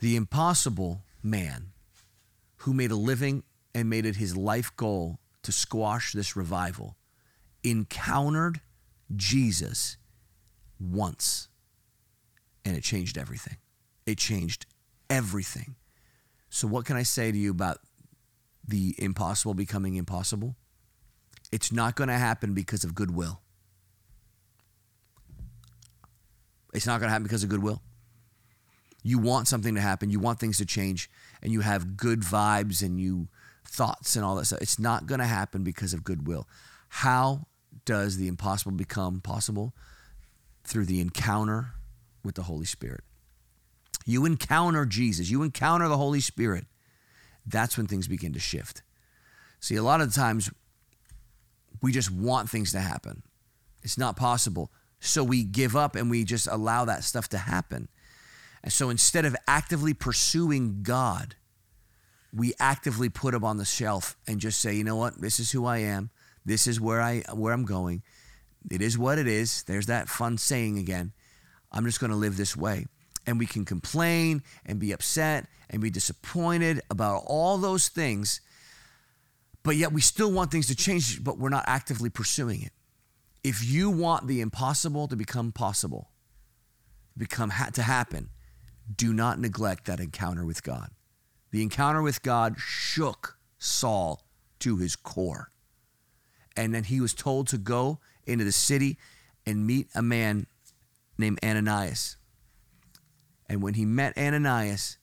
The 0.00 0.16
impossible 0.16 1.02
man 1.22 1.72
who 2.58 2.74
made 2.74 2.90
a 2.90 2.96
living 2.96 3.42
and 3.74 3.88
made 3.88 4.06
it 4.06 4.16
his 4.16 4.36
life 4.36 4.74
goal 4.76 5.18
to 5.42 5.52
squash 5.52 6.12
this 6.12 6.36
revival 6.36 6.96
encountered 7.64 8.60
Jesus 9.14 9.96
once 10.78 11.48
and 12.64 12.76
it 12.76 12.82
changed 12.82 13.16
everything. 13.16 13.56
It 14.06 14.18
changed 14.18 14.66
everything. 15.08 15.76
So, 16.50 16.68
what 16.68 16.84
can 16.84 16.96
I 16.96 17.02
say 17.02 17.32
to 17.32 17.38
you 17.38 17.50
about 17.50 17.78
the 18.68 18.94
impossible 18.98 19.54
becoming 19.54 19.96
impossible? 19.96 20.54
It's 21.50 21.72
not 21.72 21.96
going 21.96 22.08
to 22.08 22.14
happen 22.14 22.54
because 22.54 22.84
of 22.84 22.94
goodwill. 22.94 23.40
It's 26.74 26.86
not 26.86 27.00
going 27.00 27.08
to 27.08 27.10
happen 27.10 27.22
because 27.22 27.42
of 27.42 27.48
goodwill. 27.48 27.82
You 29.02 29.18
want 29.18 29.48
something 29.48 29.74
to 29.74 29.80
happen, 29.80 30.10
you 30.10 30.20
want 30.20 30.38
things 30.38 30.58
to 30.58 30.66
change, 30.66 31.10
and 31.42 31.52
you 31.52 31.60
have 31.60 31.96
good 31.96 32.20
vibes 32.20 32.82
and 32.82 33.00
you 33.00 33.28
thoughts 33.64 34.16
and 34.16 34.24
all 34.24 34.34
that 34.36 34.46
stuff. 34.46 34.60
It's 34.60 34.78
not 34.78 35.06
going 35.06 35.20
to 35.20 35.26
happen 35.26 35.62
because 35.64 35.94
of 35.94 36.04
goodwill. 36.04 36.46
How 36.88 37.46
does 37.84 38.16
the 38.16 38.28
impossible 38.28 38.72
become 38.72 39.20
possible? 39.20 39.74
Through 40.64 40.86
the 40.86 41.00
encounter 41.00 41.70
with 42.22 42.34
the 42.34 42.42
Holy 42.42 42.66
Spirit. 42.66 43.02
You 44.04 44.26
encounter 44.26 44.84
Jesus, 44.84 45.30
you 45.30 45.42
encounter 45.42 45.88
the 45.88 45.96
Holy 45.96 46.20
Spirit. 46.20 46.66
That's 47.48 47.76
when 47.76 47.86
things 47.86 48.08
begin 48.08 48.32
to 48.32 48.38
shift. 48.38 48.82
See, 49.60 49.76
a 49.76 49.82
lot 49.82 50.00
of 50.00 50.14
times 50.14 50.50
we 51.82 51.92
just 51.92 52.10
want 52.10 52.50
things 52.50 52.72
to 52.72 52.80
happen. 52.80 53.22
It's 53.82 53.98
not 53.98 54.16
possible. 54.16 54.70
So 55.00 55.22
we 55.22 55.44
give 55.44 55.76
up 55.76 55.94
and 55.96 56.10
we 56.10 56.24
just 56.24 56.46
allow 56.46 56.84
that 56.84 57.04
stuff 57.04 57.28
to 57.30 57.38
happen. 57.38 57.88
And 58.62 58.72
so 58.72 58.90
instead 58.90 59.24
of 59.24 59.36
actively 59.46 59.94
pursuing 59.94 60.82
God, 60.82 61.36
we 62.32 62.52
actively 62.58 63.08
put 63.08 63.34
him 63.34 63.44
on 63.44 63.56
the 63.56 63.64
shelf 63.64 64.16
and 64.26 64.40
just 64.40 64.60
say, 64.60 64.74
you 64.74 64.84
know 64.84 64.96
what, 64.96 65.20
this 65.20 65.40
is 65.40 65.52
who 65.52 65.64
I 65.64 65.78
am. 65.78 66.10
This 66.44 66.66
is 66.66 66.80
where 66.80 67.00
I 67.00 67.22
where 67.32 67.52
I'm 67.52 67.64
going. 67.64 68.02
It 68.70 68.82
is 68.82 68.98
what 68.98 69.18
it 69.18 69.26
is. 69.26 69.62
There's 69.62 69.86
that 69.86 70.08
fun 70.08 70.38
saying 70.38 70.78
again. 70.78 71.12
I'm 71.70 71.84
just 71.84 72.00
going 72.00 72.10
to 72.10 72.16
live 72.16 72.36
this 72.36 72.56
way. 72.56 72.86
And 73.28 73.38
we 73.38 73.44
can 73.44 73.66
complain 73.66 74.42
and 74.64 74.78
be 74.78 74.90
upset 74.92 75.48
and 75.68 75.82
be 75.82 75.90
disappointed 75.90 76.80
about 76.90 77.24
all 77.26 77.58
those 77.58 77.88
things, 77.88 78.40
but 79.62 79.76
yet 79.76 79.92
we 79.92 80.00
still 80.00 80.32
want 80.32 80.50
things 80.50 80.66
to 80.68 80.74
change, 80.74 81.22
but 81.22 81.36
we're 81.36 81.50
not 81.50 81.64
actively 81.66 82.08
pursuing 82.08 82.62
it. 82.62 82.72
If 83.44 83.62
you 83.62 83.90
want 83.90 84.28
the 84.28 84.40
impossible 84.40 85.08
to 85.08 85.14
become 85.14 85.52
possible, 85.52 86.08
become 87.18 87.50
ha- 87.50 87.68
to 87.74 87.82
happen, 87.82 88.30
do 88.96 89.12
not 89.12 89.38
neglect 89.38 89.84
that 89.84 90.00
encounter 90.00 90.46
with 90.46 90.62
God. 90.62 90.88
The 91.50 91.62
encounter 91.62 92.00
with 92.00 92.22
God 92.22 92.54
shook 92.56 93.36
Saul 93.58 94.24
to 94.60 94.78
his 94.78 94.96
core. 94.96 95.50
And 96.56 96.74
then 96.74 96.84
he 96.84 96.98
was 96.98 97.12
told 97.12 97.46
to 97.48 97.58
go 97.58 97.98
into 98.26 98.46
the 98.46 98.52
city 98.52 98.96
and 99.44 99.66
meet 99.66 99.88
a 99.94 100.00
man 100.00 100.46
named 101.18 101.40
Ananias. 101.44 102.16
And 103.48 103.62
when 103.62 103.74
he 103.74 103.84
met 103.84 104.16
Ananias, 104.18 104.98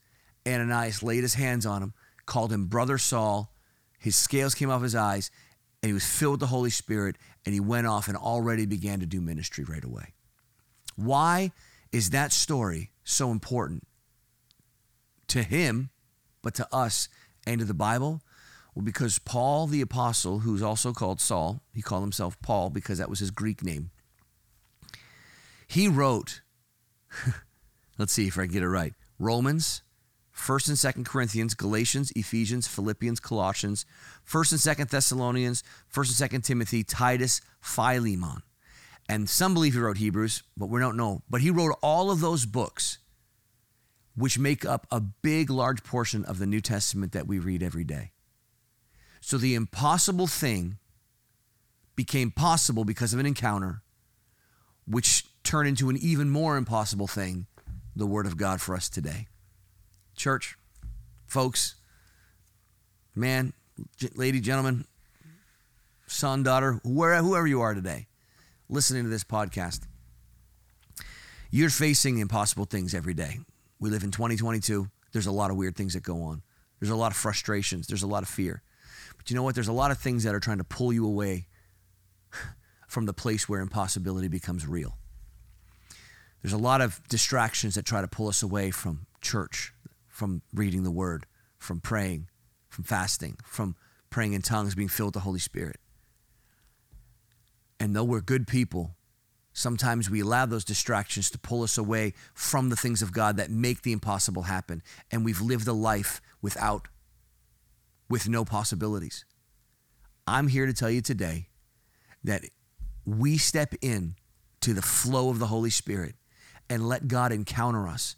Ananias 0.47 1.01
laid 1.01 1.23
his 1.23 1.33
hands 1.33 1.65
on 1.65 1.81
him, 1.81 1.93
called 2.25 2.51
him 2.51 2.67
Brother 2.67 2.97
Saul. 2.97 3.51
His 3.99 4.15
scales 4.15 4.53
came 4.53 4.69
off 4.69 4.83
his 4.83 4.95
eyes, 4.95 5.31
and 5.81 5.89
he 5.89 5.93
was 5.93 6.05
filled 6.05 6.33
with 6.33 6.39
the 6.41 6.47
Holy 6.47 6.69
Spirit, 6.69 7.17
and 7.45 7.53
he 7.53 7.59
went 7.59 7.87
off 7.87 8.07
and 8.07 8.17
already 8.17 8.65
began 8.65 8.99
to 8.99 9.05
do 9.05 9.21
ministry 9.21 9.63
right 9.63 9.83
away. 9.83 10.13
Why 10.95 11.51
is 11.91 12.11
that 12.11 12.31
story 12.31 12.91
so 13.03 13.31
important 13.31 13.87
to 15.27 15.43
him, 15.43 15.89
but 16.41 16.53
to 16.55 16.67
us 16.73 17.09
and 17.47 17.59
to 17.59 17.65
the 17.65 17.73
Bible? 17.73 18.21
Well, 18.73 18.83
because 18.83 19.19
Paul 19.19 19.67
the 19.67 19.81
Apostle, 19.81 20.39
who's 20.39 20.61
also 20.61 20.91
called 20.91 21.21
Saul, 21.21 21.61
he 21.73 21.81
called 21.81 22.03
himself 22.03 22.39
Paul 22.41 22.69
because 22.69 22.97
that 22.97 23.09
was 23.09 23.19
his 23.19 23.31
Greek 23.31 23.63
name. 23.63 23.91
He 25.67 25.87
wrote, 25.87 26.41
let's 27.97 28.13
see 28.13 28.27
if 28.27 28.37
I 28.37 28.45
get 28.45 28.63
it 28.63 28.69
right 28.69 28.93
Romans, 29.19 29.81
1st 30.35 30.67
and 30.69 31.05
2nd 31.05 31.05
Corinthians, 31.05 31.53
Galatians, 31.53 32.11
Ephesians, 32.15 32.67
Philippians, 32.67 33.19
Colossians, 33.19 33.85
1st 34.29 34.51
and 34.51 34.77
2nd 34.77 34.89
Thessalonians, 34.89 35.63
1st 35.93 36.21
and 36.21 36.31
2nd 36.31 36.45
Timothy, 36.45 36.83
Titus, 36.83 37.41
Philemon. 37.61 38.41
And 39.07 39.29
some 39.29 39.53
believe 39.53 39.73
he 39.73 39.79
wrote 39.79 39.97
Hebrews, 39.97 40.43
but 40.57 40.67
we 40.67 40.79
don't 40.79 40.97
know. 40.97 41.21
But 41.29 41.41
he 41.41 41.51
wrote 41.51 41.77
all 41.81 42.11
of 42.11 42.19
those 42.19 42.45
books, 42.45 42.97
which 44.15 44.39
make 44.39 44.65
up 44.65 44.87
a 44.91 44.99
big, 44.99 45.49
large 45.49 45.83
portion 45.83 46.25
of 46.25 46.39
the 46.39 46.47
New 46.47 46.61
Testament 46.61 47.11
that 47.11 47.27
we 47.27 47.39
read 47.39 47.61
every 47.61 47.83
day. 47.83 48.11
So 49.21 49.37
the 49.37 49.55
impossible 49.55 50.27
thing 50.27 50.77
became 51.95 52.31
possible 52.31 52.83
because 52.83 53.13
of 53.13 53.19
an 53.19 53.25
encounter, 53.25 53.81
which 54.85 55.25
turned 55.43 55.67
into 55.67 55.89
an 55.89 55.97
even 55.97 56.29
more 56.29 56.57
impossible 56.57 57.07
thing 57.07 57.45
the 57.95 58.05
Word 58.05 58.25
of 58.25 58.37
God 58.37 58.61
for 58.61 58.75
us 58.75 58.89
today. 58.89 59.27
Church, 60.15 60.55
folks, 61.25 61.75
man, 63.15 63.53
lady, 64.15 64.39
gentlemen, 64.39 64.85
son, 66.07 66.43
daughter, 66.43 66.79
whoever 66.83 67.47
you 67.47 67.61
are 67.61 67.73
today, 67.73 68.07
listening 68.69 69.03
to 69.03 69.09
this 69.09 69.23
podcast, 69.23 69.81
you're 71.51 71.69
facing 71.69 72.19
impossible 72.19 72.65
things 72.65 72.93
every 72.93 73.13
day. 73.13 73.39
We 73.79 73.89
live 73.89 74.03
in 74.03 74.11
2022. 74.11 74.89
There's 75.11 75.27
a 75.27 75.31
lot 75.31 75.51
of 75.51 75.57
weird 75.57 75.75
things 75.75 75.93
that 75.93 76.03
go 76.03 76.23
on. 76.23 76.41
There's 76.79 76.89
a 76.89 76.95
lot 76.95 77.11
of 77.11 77.17
frustrations. 77.17 77.87
There's 77.87 78.03
a 78.03 78.07
lot 78.07 78.23
of 78.23 78.29
fear. 78.29 78.61
But 79.17 79.29
you 79.29 79.35
know 79.35 79.43
what? 79.43 79.55
There's 79.55 79.67
a 79.67 79.73
lot 79.73 79.91
of 79.91 79.97
things 79.97 80.23
that 80.23 80.35
are 80.35 80.39
trying 80.39 80.57
to 80.57 80.63
pull 80.63 80.91
you 80.91 81.05
away 81.05 81.47
from 82.87 83.05
the 83.05 83.13
place 83.13 83.47
where 83.47 83.61
impossibility 83.61 84.27
becomes 84.27 84.67
real. 84.67 84.97
There's 86.45 86.53
a 86.53 86.59
lot 86.59 86.79
of 86.79 87.01
distractions 87.07 87.73
that 87.73 87.85
try 87.85 88.01
to 88.01 88.07
pull 88.07 88.27
us 88.27 88.43
away 88.43 88.69
from 88.69 89.07
church, 89.19 89.73
from 90.07 90.43
reading 90.53 90.83
the 90.83 90.91
word, 90.91 91.25
from 91.57 91.79
praying, 91.79 92.29
from 92.69 92.83
fasting, 92.83 93.37
from 93.43 93.75
praying 94.11 94.33
in 94.33 94.43
tongues, 94.43 94.75
being 94.75 94.87
filled 94.87 95.07
with 95.07 95.13
the 95.15 95.19
Holy 95.21 95.39
Spirit. 95.39 95.77
And 97.79 97.95
though 97.95 98.03
we're 98.03 98.21
good 98.21 98.45
people, 98.45 98.95
sometimes 99.53 100.07
we 100.07 100.19
allow 100.19 100.45
those 100.45 100.63
distractions 100.63 101.31
to 101.31 101.39
pull 101.39 101.63
us 101.63 101.79
away 101.79 102.13
from 102.35 102.69
the 102.69 102.75
things 102.75 103.01
of 103.01 103.11
God 103.11 103.37
that 103.37 103.49
make 103.49 103.81
the 103.81 103.91
impossible 103.91 104.43
happen. 104.43 104.83
And 105.09 105.25
we've 105.25 105.41
lived 105.41 105.67
a 105.67 105.73
life 105.73 106.21
without, 106.43 106.87
with 108.07 108.29
no 108.29 108.45
possibilities. 108.45 109.25
I'm 110.27 110.49
here 110.49 110.67
to 110.67 110.73
tell 110.73 110.91
you 110.91 111.01
today 111.01 111.47
that 112.23 112.43
we 113.03 113.39
step 113.39 113.73
in 113.81 114.13
to 114.61 114.75
the 114.75 114.83
flow 114.83 115.31
of 115.31 115.39
the 115.39 115.47
Holy 115.47 115.71
Spirit 115.71 116.13
and 116.69 116.87
let 116.87 117.07
God 117.07 117.31
encounter 117.31 117.87
us 117.87 118.15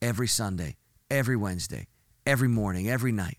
every 0.00 0.28
Sunday, 0.28 0.76
every 1.10 1.36
Wednesday, 1.36 1.88
every 2.26 2.48
morning, 2.48 2.88
every 2.88 3.12
night, 3.12 3.38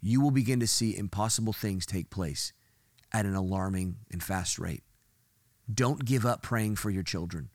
you 0.00 0.20
will 0.20 0.30
begin 0.30 0.60
to 0.60 0.66
see 0.66 0.96
impossible 0.96 1.52
things 1.52 1.86
take 1.86 2.10
place 2.10 2.52
at 3.12 3.26
an 3.26 3.34
alarming 3.34 3.96
and 4.10 4.22
fast 4.22 4.58
rate. 4.58 4.82
Don't 5.72 6.04
give 6.04 6.26
up 6.26 6.42
praying 6.42 6.76
for 6.76 6.90
your 6.90 7.02
children. 7.02 7.50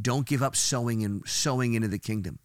Don't 0.00 0.26
give 0.26 0.42
up 0.42 0.56
sowing 0.56 1.04
and 1.04 1.22
sowing 1.26 1.74
into 1.74 1.88
the 1.88 1.98
kingdom. 1.98 2.38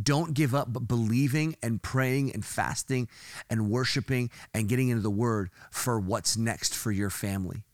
Don't 0.00 0.34
give 0.34 0.54
up 0.54 0.86
believing 0.86 1.56
and 1.62 1.82
praying 1.82 2.32
and 2.32 2.44
fasting 2.44 3.08
and 3.50 3.70
worshiping 3.70 4.30
and 4.54 4.68
getting 4.68 4.88
into 4.88 5.02
the 5.02 5.10
word 5.10 5.50
for 5.70 5.98
what's 5.98 6.36
next 6.36 6.74
for 6.74 6.92
your 6.92 7.10
family. 7.10 7.64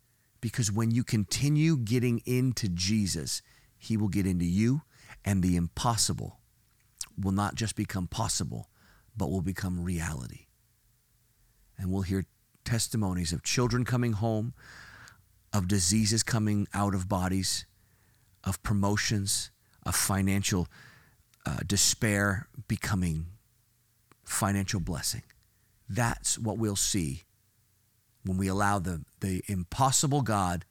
Because 0.41 0.73
when 0.73 0.91
you 0.91 1.05
continue 1.05 1.77
getting 1.77 2.23
into 2.25 2.69
Jesus, 2.69 3.43
he 3.77 3.97
will 3.97 4.09
get 4.09 4.27
into 4.27 4.45
you 4.45 4.83
and 5.25 5.43
the 5.43 5.57
impossible 5.57 6.39
will 7.21 7.33
not 7.33 7.55
just 7.55 7.77
become 7.77 8.07
possible, 8.07 8.71
but 9.17 9.31
will 9.31 9.43
become 9.43 9.83
reality. 9.83 10.47
And 11.77 11.91
we'll 11.91 12.03
hear 12.03 12.25
testimonies 12.65 13.33
of 13.33 13.43
children 13.43 13.85
coming 13.85 14.13
home, 14.13 14.55
of 15.53 15.69
diseases 15.69 16.23
coming 16.23 16.67
out 16.75 16.95
of 16.95 17.09
bodies, 17.09 17.65
of 18.45 18.63
promotions, 18.63 19.51
of 19.85 19.95
financial 19.95 20.69
uh, 21.47 21.59
despair 21.67 22.49
becoming 22.67 23.27
financial 24.25 24.81
blessing. 24.81 25.23
That's 25.89 26.39
what 26.39 26.59
we'll 26.59 26.77
see 26.77 27.23
when 28.25 28.37
we 28.37 28.49
allow 28.49 28.79
the, 28.79 29.03
the 29.21 29.43
impossible 29.47 30.21
God 30.21 30.67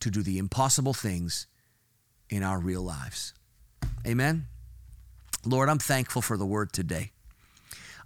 to 0.00 0.10
do 0.10 0.22
the 0.22 0.38
impossible 0.38 0.94
things 0.94 1.46
in 2.28 2.42
our 2.42 2.58
real 2.58 2.82
lives. 2.82 3.34
Amen. 4.06 4.46
Lord, 5.44 5.68
I'm 5.68 5.78
thankful 5.78 6.22
for 6.22 6.36
the 6.36 6.46
word 6.46 6.72
today. 6.72 7.12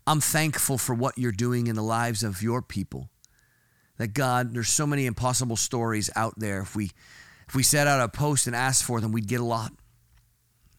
I'm 0.07 0.21
thankful 0.21 0.79
for 0.79 0.95
what 0.95 1.19
you're 1.19 1.33
doing 1.33 1.67
in 1.67 1.77
the 1.77 1.83
lives 1.83 2.23
of 2.23 2.43
your 2.43 2.63
people. 2.63 3.09
That 3.97 4.09
God, 4.09 4.55
there's 4.55 4.69
so 4.69 4.87
many 4.87 5.07
impossible 5.07 5.57
stories 5.57 6.11
out 6.15 6.35
there. 6.39 6.61
If 6.61 6.77
we 6.77 6.91
if 7.49 7.55
we 7.55 7.63
set 7.63 7.87
out 7.87 8.01
a 8.01 8.09
post 8.09 8.47
and 8.47 8.57
asked 8.57 8.85
for 8.85 9.01
them, 9.01 9.13
we'd 9.13 9.29
get 9.29 9.41
a 9.41 9.45
lot. 9.45 9.73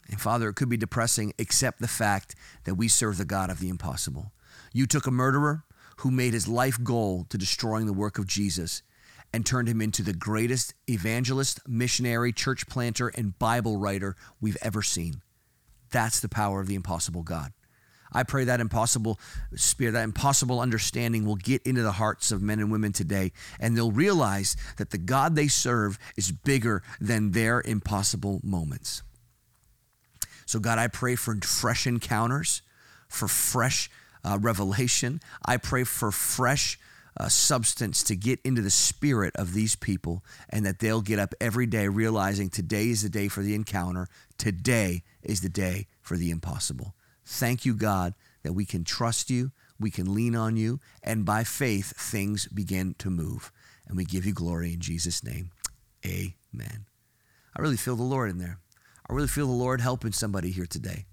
And 0.10 0.20
Father, 0.20 0.50
it 0.50 0.56
could 0.56 0.70
be 0.70 0.78
depressing, 0.78 1.34
except 1.38 1.80
the 1.80 1.88
fact 1.88 2.36
that 2.66 2.76
we 2.76 2.88
serve 2.88 3.18
the 3.18 3.26
God 3.26 3.50
of 3.50 3.60
the 3.60 3.70
impossible. 3.70 4.32
You 4.74 4.86
took 4.86 5.08
a 5.08 5.12
murderer 5.12 5.64
who 5.98 6.12
made 6.12 6.34
his 6.34 6.48
life 6.48 6.84
goal 6.84 7.26
to 7.30 7.38
destroying 7.38 7.86
the 7.86 7.94
work 7.94 8.18
of 8.18 8.28
Jesus 8.28 8.84
and 9.36 9.46
turned 9.46 9.68
him 9.68 9.82
into 9.82 10.02
the 10.02 10.14
greatest 10.14 10.74
evangelist, 10.90 11.60
missionary, 11.68 12.32
church 12.32 12.68
planter, 12.68 13.10
and 13.10 13.38
Bible 13.38 13.76
writer 13.76 14.16
we've 14.40 14.58
ever 14.62 14.82
seen. 14.82 15.22
That's 15.92 16.22
the 16.22 16.30
power 16.30 16.62
of 16.62 16.68
the 16.68 16.76
impossible 16.76 17.22
God. 17.22 17.52
I 18.14 18.24
pray 18.24 18.46
that 18.46 18.62
impossible 18.62 19.20
spirit, 19.54 19.92
that 19.92 20.06
impossible 20.06 20.62
understanding 20.62 21.26
will 21.26 21.36
get 21.36 21.62
into 21.64 21.84
the 21.84 21.92
hearts 21.92 22.32
of 22.32 22.42
men 22.42 22.62
and 22.62 22.72
women 22.72 22.94
today, 22.94 23.34
and 23.60 23.76
they'll 23.76 23.92
realize 23.92 24.56
that 24.78 24.92
the 24.92 24.98
God 24.98 25.36
they 25.36 25.50
serve 25.50 26.00
is 26.16 26.32
bigger 26.32 26.82
than 27.02 27.32
their 27.32 27.62
impossible 27.62 28.40
moments. 28.42 29.04
So, 30.46 30.60
God, 30.60 30.80
I 30.80 30.88
pray 30.88 31.16
for 31.16 31.36
fresh 31.42 31.86
encounters, 31.86 32.62
for 33.10 33.28
fresh 33.28 33.90
uh, 34.24 34.38
revelation. 34.40 35.20
I 35.46 35.58
pray 35.58 35.84
for 35.84 36.10
fresh 36.14 36.80
uh, 37.18 37.30
substance 37.30 38.04
to 38.04 38.16
get 38.16 38.40
into 38.44 38.62
the 38.62 38.70
spirit 38.70 39.36
of 39.36 39.54
these 39.54 39.76
people 39.76 40.24
and 40.50 40.66
that 40.66 40.80
they'll 40.80 41.02
get 41.02 41.20
up 41.20 41.34
every 41.40 41.66
day 41.66 41.88
realizing 41.88 42.50
today 42.50 42.90
is 42.90 43.02
the 43.02 43.10
day 43.10 43.28
for 43.28 43.42
the 43.42 43.56
encounter. 43.56 44.08
Today 44.38 45.04
is 45.24 45.42
the 45.42 45.50
day 45.50 45.88
for 46.02 46.18
the 46.18 46.30
impossible. 46.30 46.94
Thank 47.26 47.66
you, 47.66 47.74
God, 47.74 48.14
that 48.44 48.54
we 48.54 48.66
can 48.66 48.84
trust 48.84 49.30
you, 49.30 49.52
we 49.80 49.90
can 49.90 50.14
lean 50.14 50.36
on 50.36 50.58
you, 50.58 50.80
and 51.04 51.26
by 51.26 51.44
faith, 51.44 51.94
things 51.98 52.48
begin 52.48 52.96
to 53.00 53.10
move. 53.10 53.52
And 53.88 53.98
we 53.98 54.06
give 54.06 54.26
you 54.26 54.34
glory 54.34 54.74
in 54.74 54.80
Jesus' 54.80 55.24
name. 55.24 55.52
Amen. 56.06 56.86
I 57.56 57.62
really 57.62 57.78
feel 57.78 57.96
the 57.96 58.04
Lord 58.04 58.30
in 58.30 58.38
there. 58.38 58.60
I 59.10 59.14
really 59.14 59.28
feel 59.28 59.48
the 59.48 59.54
Lord 59.54 59.82
helping 59.82 60.12
somebody 60.12 60.52
here 60.52 60.66
today. 60.66 61.06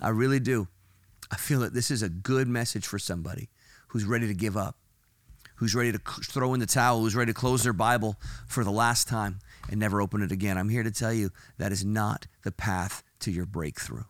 I 0.00 0.08
really 0.08 0.40
do. 0.40 0.68
I 1.30 1.36
feel 1.36 1.60
that 1.60 1.74
this 1.74 1.90
is 1.90 2.02
a 2.02 2.08
good 2.08 2.48
message 2.48 2.86
for 2.86 2.98
somebody 2.98 3.48
who's 3.88 4.04
ready 4.04 4.26
to 4.26 4.34
give 4.34 4.56
up, 4.56 4.76
who's 5.60 5.74
ready 5.74 5.92
to 5.92 5.98
throw 5.98 6.54
in 6.54 6.60
the 6.60 6.64
towel, 6.64 7.00
who's 7.00 7.14
ready 7.14 7.30
to 7.30 7.38
close 7.38 7.62
their 7.62 7.74
Bible 7.74 8.16
for 8.46 8.64
the 8.64 8.70
last 8.70 9.06
time 9.06 9.38
and 9.68 9.78
never 9.78 10.00
open 10.00 10.22
it 10.22 10.32
again. 10.32 10.56
I'm 10.56 10.70
here 10.70 10.82
to 10.82 10.90
tell 10.90 11.12
you 11.12 11.30
that 11.58 11.70
is 11.70 11.84
not 11.84 12.26
the 12.44 12.50
path 12.50 13.02
to 13.20 13.30
your 13.30 13.44
breakthrough. 13.44 14.04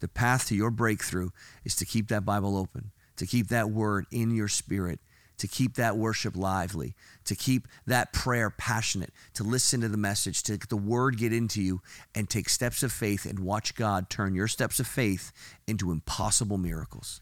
The 0.00 0.08
path 0.08 0.48
to 0.48 0.56
your 0.56 0.72
breakthrough 0.72 1.30
is 1.64 1.76
to 1.76 1.86
keep 1.86 2.08
that 2.08 2.24
Bible 2.24 2.56
open, 2.56 2.90
to 3.18 3.24
keep 3.24 3.48
that 3.48 3.70
word 3.70 4.06
in 4.10 4.34
your 4.34 4.48
spirit, 4.48 4.98
to 5.38 5.46
keep 5.46 5.76
that 5.76 5.96
worship 5.96 6.34
lively, 6.34 6.96
to 7.24 7.36
keep 7.36 7.68
that 7.86 8.12
prayer 8.12 8.50
passionate, 8.50 9.12
to 9.34 9.44
listen 9.44 9.82
to 9.82 9.88
the 9.88 9.96
message, 9.96 10.42
to 10.42 10.58
the 10.68 10.76
word 10.76 11.18
get 11.18 11.32
into 11.32 11.62
you, 11.62 11.80
and 12.16 12.28
take 12.28 12.48
steps 12.48 12.82
of 12.82 12.90
faith 12.90 13.26
and 13.26 13.38
watch 13.38 13.76
God 13.76 14.10
turn 14.10 14.34
your 14.34 14.48
steps 14.48 14.80
of 14.80 14.88
faith 14.88 15.30
into 15.68 15.92
impossible 15.92 16.58
miracles. 16.58 17.20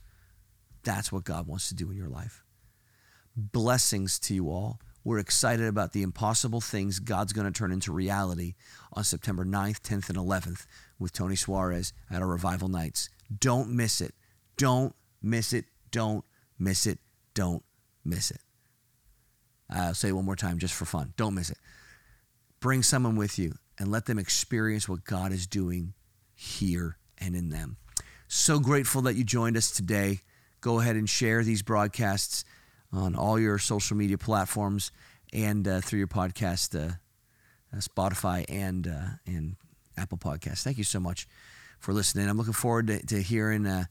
That's 0.85 1.13
what 1.13 1.25
God 1.25 1.47
wants 1.47 1.69
to 1.69 1.75
do 1.75 1.91
in 1.91 1.97
your 1.99 2.09
life. 2.09 2.43
Blessings 3.41 4.19
to 4.19 4.35
you 4.35 4.51
all. 4.51 4.81
We're 5.05 5.21
excited 5.21 5.67
about 5.69 5.93
the 5.93 6.03
impossible 6.03 6.61
things 6.61 6.99
God's 6.99 7.33
going 7.33 7.47
to 7.47 7.57
turn 7.57 7.71
into 7.71 7.93
reality 7.93 8.55
on 8.93 9.05
September 9.05 9.45
9th, 9.45 9.79
10th, 9.81 10.09
and 10.09 10.19
11th 10.19 10.67
with 10.99 11.13
Tony 11.13 11.37
Suarez 11.37 11.93
at 12.11 12.21
our 12.21 12.27
revival 12.27 12.67
nights. 12.67 13.09
Don't 13.39 13.71
miss 13.71 14.01
it. 14.01 14.13
Don't 14.57 14.93
miss 15.23 15.53
it. 15.53 15.67
Don't 15.93 16.25
miss 16.59 16.85
it. 16.85 16.99
Don't 17.35 17.63
miss 18.05 18.33
it. 18.33 18.41
I'll 19.71 19.95
say 19.95 20.09
it 20.09 20.15
one 20.15 20.25
more 20.25 20.35
time 20.35 20.59
just 20.59 20.75
for 20.75 20.85
fun. 20.85 21.15
Don't 21.17 21.37
miss 21.37 21.51
it. 21.51 21.59
Bring 22.59 22.83
someone 22.83 23.15
with 23.15 23.39
you 23.39 23.55
and 23.79 23.89
let 23.89 24.07
them 24.07 24.19
experience 24.19 24.89
what 24.89 25.05
God 25.05 25.31
is 25.31 25.47
doing 25.47 25.95
here 26.35 26.99
and 27.19 27.37
in 27.37 27.51
them. 27.51 27.77
So 28.27 28.59
grateful 28.59 29.03
that 29.03 29.15
you 29.15 29.23
joined 29.23 29.57
us 29.57 29.71
today. 29.71 30.23
Go 30.61 30.81
ahead 30.81 30.97
and 30.97 31.09
share 31.09 31.45
these 31.45 31.63
broadcasts 31.63 32.45
on 32.93 33.15
all 33.15 33.39
your 33.39 33.59
social 33.59 33.97
media 33.97 34.19
platforms 34.19 34.91
and 35.33 35.67
uh, 35.67 35.81
through 35.81 35.99
your 35.99 36.09
podcast, 36.09 36.75
uh, 36.75 36.95
uh, 37.73 37.77
Spotify 37.77 38.45
and 38.49 38.87
uh, 38.87 39.17
and 39.27 39.57
Apple 39.97 40.19
Podcasts. 40.19 40.63
Thank 40.63 40.79
you 40.79 40.85
so 40.85 41.01
much 41.01 41.27
for 41.79 41.93
listening. 41.93 42.29
I'm 42.29 42.39
looking 42.39 42.53
forward 42.53 42.87
to, 42.87 43.05
to 43.07 43.23
hearing 43.23 43.67
uh, 43.67 43.85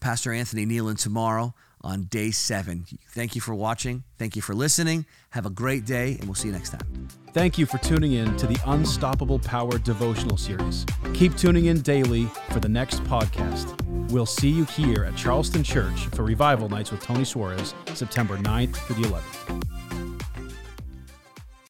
Pastor 0.00 0.32
Anthony 0.32 0.66
Nealon 0.66 1.00
tomorrow 1.00 1.54
on 1.86 2.04
day 2.04 2.30
seven. 2.30 2.84
Thank 3.10 3.34
you 3.34 3.40
for 3.40 3.54
watching. 3.54 4.02
Thank 4.18 4.34
you 4.36 4.42
for 4.42 4.54
listening. 4.54 5.06
Have 5.30 5.46
a 5.46 5.50
great 5.50 5.86
day, 5.86 6.16
and 6.18 6.24
we'll 6.24 6.34
see 6.34 6.48
you 6.48 6.54
next 6.54 6.70
time. 6.70 7.08
Thank 7.32 7.58
you 7.58 7.66
for 7.66 7.78
tuning 7.78 8.12
in 8.12 8.36
to 8.38 8.46
the 8.46 8.58
Unstoppable 8.66 9.38
Power 9.38 9.78
devotional 9.78 10.36
series. 10.36 10.84
Keep 11.14 11.36
tuning 11.36 11.66
in 11.66 11.80
daily 11.80 12.24
for 12.50 12.60
the 12.60 12.68
next 12.68 13.02
podcast. 13.04 13.80
We'll 14.10 14.26
see 14.26 14.50
you 14.50 14.64
here 14.64 15.04
at 15.04 15.16
Charleston 15.16 15.62
Church 15.62 16.06
for 16.08 16.24
Revival 16.24 16.68
Nights 16.68 16.90
with 16.90 17.00
Tony 17.00 17.24
Suarez, 17.24 17.74
September 17.94 18.36
9th 18.38 18.76
through 18.76 19.02
the 19.02 19.08
11th. 19.08 19.85